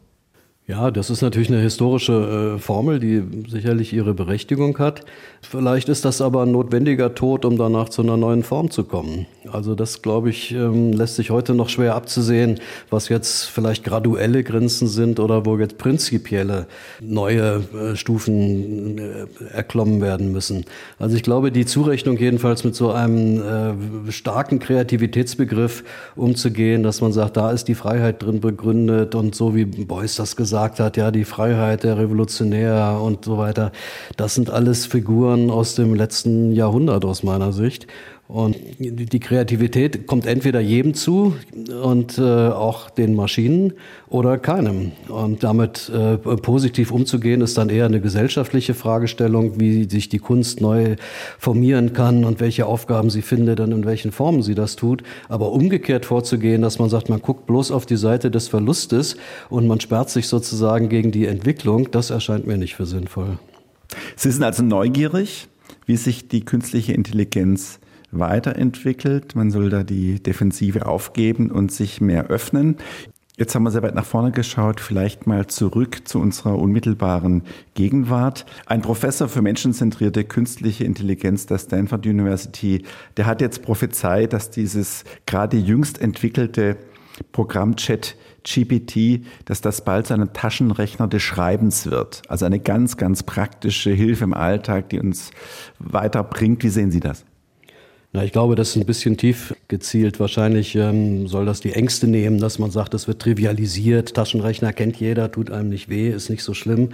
Ja, 0.68 0.92
das 0.92 1.10
ist 1.10 1.22
natürlich 1.22 1.50
eine 1.50 1.60
historische 1.60 2.54
äh, 2.54 2.58
Formel, 2.60 3.00
die 3.00 3.20
sicherlich 3.48 3.92
ihre 3.92 4.14
Berechtigung 4.14 4.78
hat. 4.78 5.04
Vielleicht 5.40 5.88
ist 5.88 6.04
das 6.04 6.20
aber 6.20 6.44
ein 6.44 6.52
notwendiger 6.52 7.16
Tod, 7.16 7.44
um 7.44 7.58
danach 7.58 7.88
zu 7.88 8.02
einer 8.02 8.16
neuen 8.16 8.44
Form 8.44 8.70
zu 8.70 8.84
kommen. 8.84 9.26
Also 9.50 9.74
das, 9.74 10.02
glaube 10.02 10.30
ich, 10.30 10.52
ähm, 10.52 10.92
lässt 10.92 11.16
sich 11.16 11.30
heute 11.30 11.54
noch 11.54 11.68
schwer 11.68 11.96
abzusehen, 11.96 12.60
was 12.90 13.08
jetzt 13.08 13.46
vielleicht 13.46 13.82
graduelle 13.82 14.44
Grenzen 14.44 14.86
sind 14.86 15.18
oder 15.18 15.44
wo 15.44 15.58
jetzt 15.58 15.78
prinzipielle 15.78 16.68
neue 17.00 17.64
äh, 17.74 17.96
Stufen 17.96 18.98
äh, 18.98 19.26
erklommen 19.52 20.00
werden 20.00 20.30
müssen. 20.30 20.64
Also 21.00 21.16
ich 21.16 21.24
glaube, 21.24 21.50
die 21.50 21.66
Zurechnung 21.66 22.16
jedenfalls 22.18 22.62
mit 22.62 22.76
so 22.76 22.92
einem 22.92 24.06
äh, 24.06 24.12
starken 24.12 24.60
Kreativitätsbegriff 24.60 25.82
umzugehen, 26.14 26.84
dass 26.84 27.00
man 27.00 27.12
sagt, 27.12 27.36
da 27.36 27.50
ist 27.50 27.66
die 27.66 27.74
Freiheit 27.74 28.22
drin 28.22 28.40
begründet 28.40 29.16
und 29.16 29.34
so 29.34 29.56
wie 29.56 29.64
Beuys 29.64 30.14
das 30.14 30.36
gesagt 30.36 30.51
gesagt 30.52 30.80
hat, 30.80 30.98
ja, 30.98 31.10
die 31.10 31.24
Freiheit 31.24 31.82
der 31.82 31.96
Revolutionär 31.96 33.00
und 33.02 33.24
so 33.24 33.38
weiter, 33.38 33.72
das 34.18 34.34
sind 34.34 34.50
alles 34.50 34.84
Figuren 34.84 35.50
aus 35.50 35.76
dem 35.76 35.94
letzten 35.94 36.52
Jahrhundert 36.52 37.06
aus 37.06 37.22
meiner 37.22 37.54
Sicht. 37.54 37.86
Und 38.32 38.56
die 38.78 39.20
Kreativität 39.20 40.06
kommt 40.06 40.24
entweder 40.24 40.58
jedem 40.58 40.94
zu 40.94 41.36
und 41.82 42.16
äh, 42.16 42.22
auch 42.22 42.88
den 42.88 43.14
Maschinen 43.14 43.74
oder 44.08 44.38
keinem. 44.38 44.92
Und 45.08 45.44
damit 45.44 45.90
äh, 45.90 46.16
positiv 46.16 46.92
umzugehen, 46.92 47.42
ist 47.42 47.58
dann 47.58 47.68
eher 47.68 47.84
eine 47.84 48.00
gesellschaftliche 48.00 48.72
Fragestellung, 48.72 49.60
wie 49.60 49.86
sich 49.86 50.08
die 50.08 50.18
Kunst 50.18 50.62
neu 50.62 50.96
formieren 51.38 51.92
kann 51.92 52.24
und 52.24 52.40
welche 52.40 52.64
Aufgaben 52.64 53.10
sie 53.10 53.20
findet 53.20 53.60
und 53.60 53.70
in 53.70 53.84
welchen 53.84 54.12
Formen 54.12 54.42
sie 54.42 54.54
das 54.54 54.76
tut. 54.76 55.02
Aber 55.28 55.52
umgekehrt 55.52 56.06
vorzugehen, 56.06 56.62
dass 56.62 56.78
man 56.78 56.88
sagt, 56.88 57.10
man 57.10 57.20
guckt 57.20 57.44
bloß 57.44 57.70
auf 57.70 57.84
die 57.84 57.98
Seite 57.98 58.30
des 58.30 58.48
Verlustes 58.48 59.18
und 59.50 59.66
man 59.66 59.78
sperrt 59.78 60.08
sich 60.08 60.26
sozusagen 60.28 60.88
gegen 60.88 61.10
die 61.10 61.26
Entwicklung, 61.26 61.90
das 61.90 62.08
erscheint 62.08 62.46
mir 62.46 62.56
nicht 62.56 62.76
für 62.76 62.86
sinnvoll. 62.86 63.38
Sie 64.16 64.30
sind 64.30 64.42
also 64.42 64.62
neugierig, 64.62 65.48
wie 65.84 65.96
sich 65.96 66.28
die 66.28 66.46
künstliche 66.46 66.94
Intelligenz 66.94 67.78
weiterentwickelt. 68.12 69.34
Man 69.34 69.50
soll 69.50 69.70
da 69.70 69.82
die 69.82 70.22
Defensive 70.22 70.86
aufgeben 70.86 71.50
und 71.50 71.72
sich 71.72 72.00
mehr 72.00 72.26
öffnen. 72.26 72.76
Jetzt 73.38 73.54
haben 73.54 73.62
wir 73.62 73.70
sehr 73.70 73.82
weit 73.82 73.94
nach 73.94 74.04
vorne 74.04 74.30
geschaut, 74.30 74.78
vielleicht 74.78 75.26
mal 75.26 75.46
zurück 75.46 76.06
zu 76.06 76.20
unserer 76.20 76.58
unmittelbaren 76.58 77.42
Gegenwart. 77.74 78.44
Ein 78.66 78.82
Professor 78.82 79.26
für 79.26 79.40
menschenzentrierte 79.40 80.22
künstliche 80.22 80.84
Intelligenz 80.84 81.46
der 81.46 81.58
Stanford 81.58 82.06
University, 82.06 82.84
der 83.16 83.24
hat 83.24 83.40
jetzt 83.40 83.62
prophezeit, 83.62 84.34
dass 84.34 84.50
dieses 84.50 85.04
gerade 85.24 85.56
jüngst 85.56 85.98
entwickelte 86.00 86.76
Programm 87.32 87.76
Chat 87.76 88.16
GPT, 88.44 89.24
dass 89.46 89.62
das 89.62 89.82
bald 89.84 90.08
zu 90.08 90.14
einem 90.14 90.32
Taschenrechner 90.32 91.08
des 91.08 91.22
Schreibens 91.22 91.86
wird. 91.86 92.22
Also 92.28 92.44
eine 92.44 92.60
ganz, 92.60 92.98
ganz 92.98 93.22
praktische 93.22 93.90
Hilfe 93.90 94.24
im 94.24 94.34
Alltag, 94.34 94.90
die 94.90 95.00
uns 95.00 95.30
weiterbringt. 95.78 96.62
Wie 96.64 96.68
sehen 96.68 96.90
Sie 96.90 97.00
das? 97.00 97.24
Na, 98.14 98.22
ich 98.24 98.32
glaube, 98.32 98.56
das 98.56 98.70
ist 98.70 98.76
ein 98.76 98.84
bisschen 98.84 99.16
tief 99.16 99.54
gezielt. 99.68 100.20
Wahrscheinlich 100.20 100.76
ähm, 100.76 101.28
soll 101.28 101.46
das 101.46 101.60
die 101.60 101.72
Ängste 101.72 102.06
nehmen, 102.06 102.38
dass 102.38 102.58
man 102.58 102.70
sagt, 102.70 102.92
das 102.92 103.08
wird 103.08 103.22
trivialisiert. 103.22 104.12
Taschenrechner 104.12 104.74
kennt 104.74 104.96
jeder, 105.00 105.32
tut 105.32 105.50
einem 105.50 105.70
nicht 105.70 105.88
weh, 105.88 106.10
ist 106.10 106.28
nicht 106.28 106.42
so 106.42 106.52
schlimm. 106.52 106.90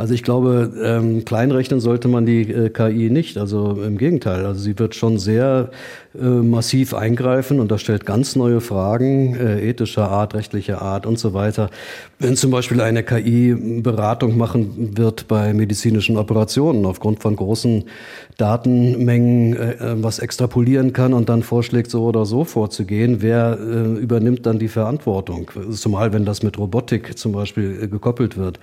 Also 0.00 0.14
ich 0.14 0.22
glaube, 0.22 0.72
ähm, 0.82 1.26
kleinrechnen 1.26 1.78
sollte 1.78 2.08
man 2.08 2.24
die 2.24 2.50
äh, 2.50 2.70
KI 2.70 3.10
nicht. 3.10 3.36
Also 3.36 3.72
im 3.82 3.98
Gegenteil. 3.98 4.46
Also 4.46 4.58
sie 4.58 4.78
wird 4.78 4.94
schon 4.94 5.18
sehr 5.18 5.72
äh, 6.18 6.24
massiv 6.24 6.94
eingreifen 6.94 7.60
und 7.60 7.70
das 7.70 7.82
stellt 7.82 8.06
ganz 8.06 8.34
neue 8.34 8.62
Fragen 8.62 9.34
äh, 9.34 9.60
ethischer 9.60 10.10
Art, 10.10 10.32
rechtlicher 10.32 10.80
Art 10.80 11.04
und 11.04 11.18
so 11.18 11.34
weiter. 11.34 11.68
Wenn 12.18 12.34
zum 12.34 12.50
Beispiel 12.50 12.80
eine 12.80 13.02
KI 13.02 13.54
Beratung 13.82 14.38
machen 14.38 14.96
wird 14.96 15.28
bei 15.28 15.52
medizinischen 15.52 16.16
Operationen 16.16 16.86
aufgrund 16.86 17.20
von 17.20 17.36
großen 17.36 17.84
Datenmengen, 18.38 19.54
äh, 19.54 19.72
äh 19.72 20.02
was 20.02 20.18
extra 20.18 20.30
extrapolieren 20.30 20.94
kann 20.94 21.12
und 21.12 21.28
dann 21.28 21.42
vorschlägt, 21.42 21.90
so 21.90 22.04
oder 22.04 22.24
so 22.24 22.44
vorzugehen, 22.44 23.20
wer 23.20 23.58
äh, 23.60 24.00
übernimmt 24.00 24.46
dann 24.46 24.58
die 24.58 24.68
Verantwortung? 24.68 25.50
Zumal 25.72 26.14
wenn 26.14 26.24
das 26.24 26.42
mit 26.42 26.56
Robotik 26.56 27.18
zum 27.18 27.32
Beispiel 27.32 27.86
gekoppelt 27.88 28.38
wird 28.38 28.58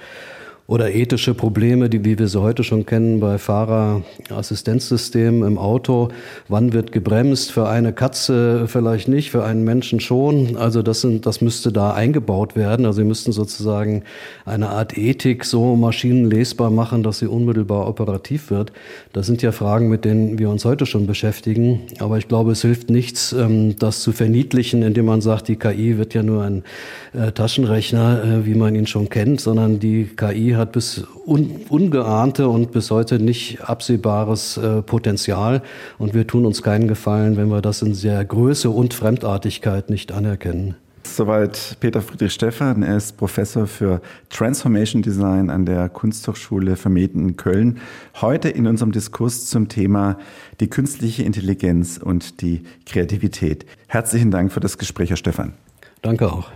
oder 0.67 0.93
ethische 0.93 1.33
Probleme, 1.33 1.89
die, 1.89 2.03
wie 2.03 2.19
wir 2.19 2.27
sie 2.27 2.41
heute 2.41 2.65
schon 2.65 2.85
kennen 2.85 3.21
bei 3.21 3.37
Fahrerassistenzsystemen 3.37 5.47
im 5.47 5.57
Auto. 5.57 6.09
Wann 6.49 6.73
wird 6.73 6.91
gebremst? 6.91 7.53
Für 7.53 7.69
eine 7.69 7.93
Katze 7.93 8.67
vielleicht 8.67 9.07
nicht, 9.07 9.31
für 9.31 9.45
einen 9.45 9.63
Menschen 9.63 10.01
schon. 10.01 10.57
Also 10.57 10.81
das 10.81 10.99
sind, 10.99 11.25
das 11.25 11.39
müsste 11.39 11.71
da 11.71 11.93
eingebaut 11.93 12.57
werden. 12.57 12.85
Also 12.85 12.97
wir 12.97 13.05
müssten 13.05 13.31
sozusagen 13.31 14.03
eine 14.43 14.67
Art 14.67 14.97
Ethik 14.97 15.45
so 15.45 15.77
maschinenlesbar 15.77 16.69
machen, 16.69 17.01
dass 17.01 17.19
sie 17.19 17.27
unmittelbar 17.27 17.87
operativ 17.87 18.51
wird. 18.51 18.73
Das 19.13 19.25
sind 19.25 19.41
ja 19.41 19.53
Fragen, 19.53 19.87
mit 19.87 20.03
denen 20.03 20.37
wir 20.37 20.49
uns 20.49 20.65
heute 20.65 20.85
schon 20.85 21.07
beschäftigen. 21.07 21.83
Aber 21.99 22.17
ich 22.17 22.27
glaube, 22.27 22.51
es 22.51 22.61
hilft 22.61 22.89
nichts, 22.89 23.31
ähm, 23.31 23.77
das 23.79 24.01
zu 24.01 24.11
verniedlichen, 24.11 24.83
indem 24.83 25.05
man 25.05 25.21
sagt, 25.21 25.47
die 25.47 25.55
KI 25.55 25.97
wird 25.97 26.13
ja 26.13 26.23
nur 26.23 26.43
ein 26.43 26.65
äh, 27.13 27.31
Taschenrechner, 27.31 28.21
äh, 28.21 28.45
wie 28.45 28.55
man 28.55 28.75
ihn 28.75 28.85
schon 28.85 29.07
kennt, 29.07 29.39
sondern 29.39 29.79
die 29.79 30.09
KI 30.13 30.56
hat 30.57 30.71
bis 30.71 31.05
un 31.25 31.61
ungeahnte 31.69 32.49
und 32.49 32.71
bis 32.71 32.91
heute 32.91 33.19
nicht 33.19 33.61
absehbares 33.61 34.57
äh, 34.57 34.81
Potenzial. 34.81 35.61
Und 35.97 36.13
wir 36.13 36.27
tun 36.27 36.45
uns 36.45 36.63
keinen 36.63 36.87
Gefallen, 36.87 37.37
wenn 37.37 37.49
wir 37.49 37.61
das 37.61 37.81
in 37.81 37.99
der 37.99 38.23
Größe 38.25 38.69
und 38.69 38.93
Fremdartigkeit 38.93 39.89
nicht 39.89 40.11
anerkennen. 40.11 40.75
Soweit 41.15 41.77
Peter 41.79 42.01
Friedrich 42.01 42.33
Stephan. 42.33 42.83
Er 42.83 42.97
ist 42.97 43.17
Professor 43.17 43.65
für 43.65 44.01
Transformation 44.29 45.01
Design 45.01 45.49
an 45.49 45.65
der 45.65 45.89
Kunsthochschule 45.89 46.75
für 46.75 46.89
Medien 46.89 47.29
in 47.29 47.37
Köln. 47.37 47.79
Heute 48.21 48.49
in 48.49 48.67
unserem 48.67 48.91
Diskurs 48.91 49.45
zum 49.47 49.69
Thema 49.69 50.17
die 50.59 50.69
künstliche 50.69 51.23
Intelligenz 51.23 51.97
und 51.97 52.41
die 52.41 52.63
Kreativität. 52.85 53.65
Herzlichen 53.87 54.31
Dank 54.31 54.51
für 54.51 54.59
das 54.59 54.77
Gespräch, 54.77 55.09
Herr 55.09 55.17
Stephan. 55.17 55.53
Danke 56.01 56.31
auch. 56.31 56.51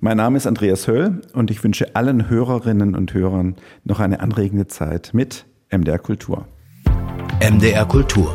Mein 0.00 0.16
Name 0.16 0.36
ist 0.36 0.46
Andreas 0.46 0.86
Höll 0.86 1.22
und 1.32 1.50
ich 1.50 1.64
wünsche 1.64 1.96
allen 1.96 2.30
Hörerinnen 2.30 2.94
und 2.94 3.14
Hörern 3.14 3.56
noch 3.82 3.98
eine 3.98 4.20
anregende 4.20 4.68
Zeit 4.68 5.10
mit 5.12 5.44
MDR 5.70 5.98
Kultur. 5.98 6.46
MDR 7.40 7.84
Kultur. 7.84 8.32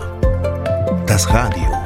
Das 1.07 1.33
Radio. 1.33 1.82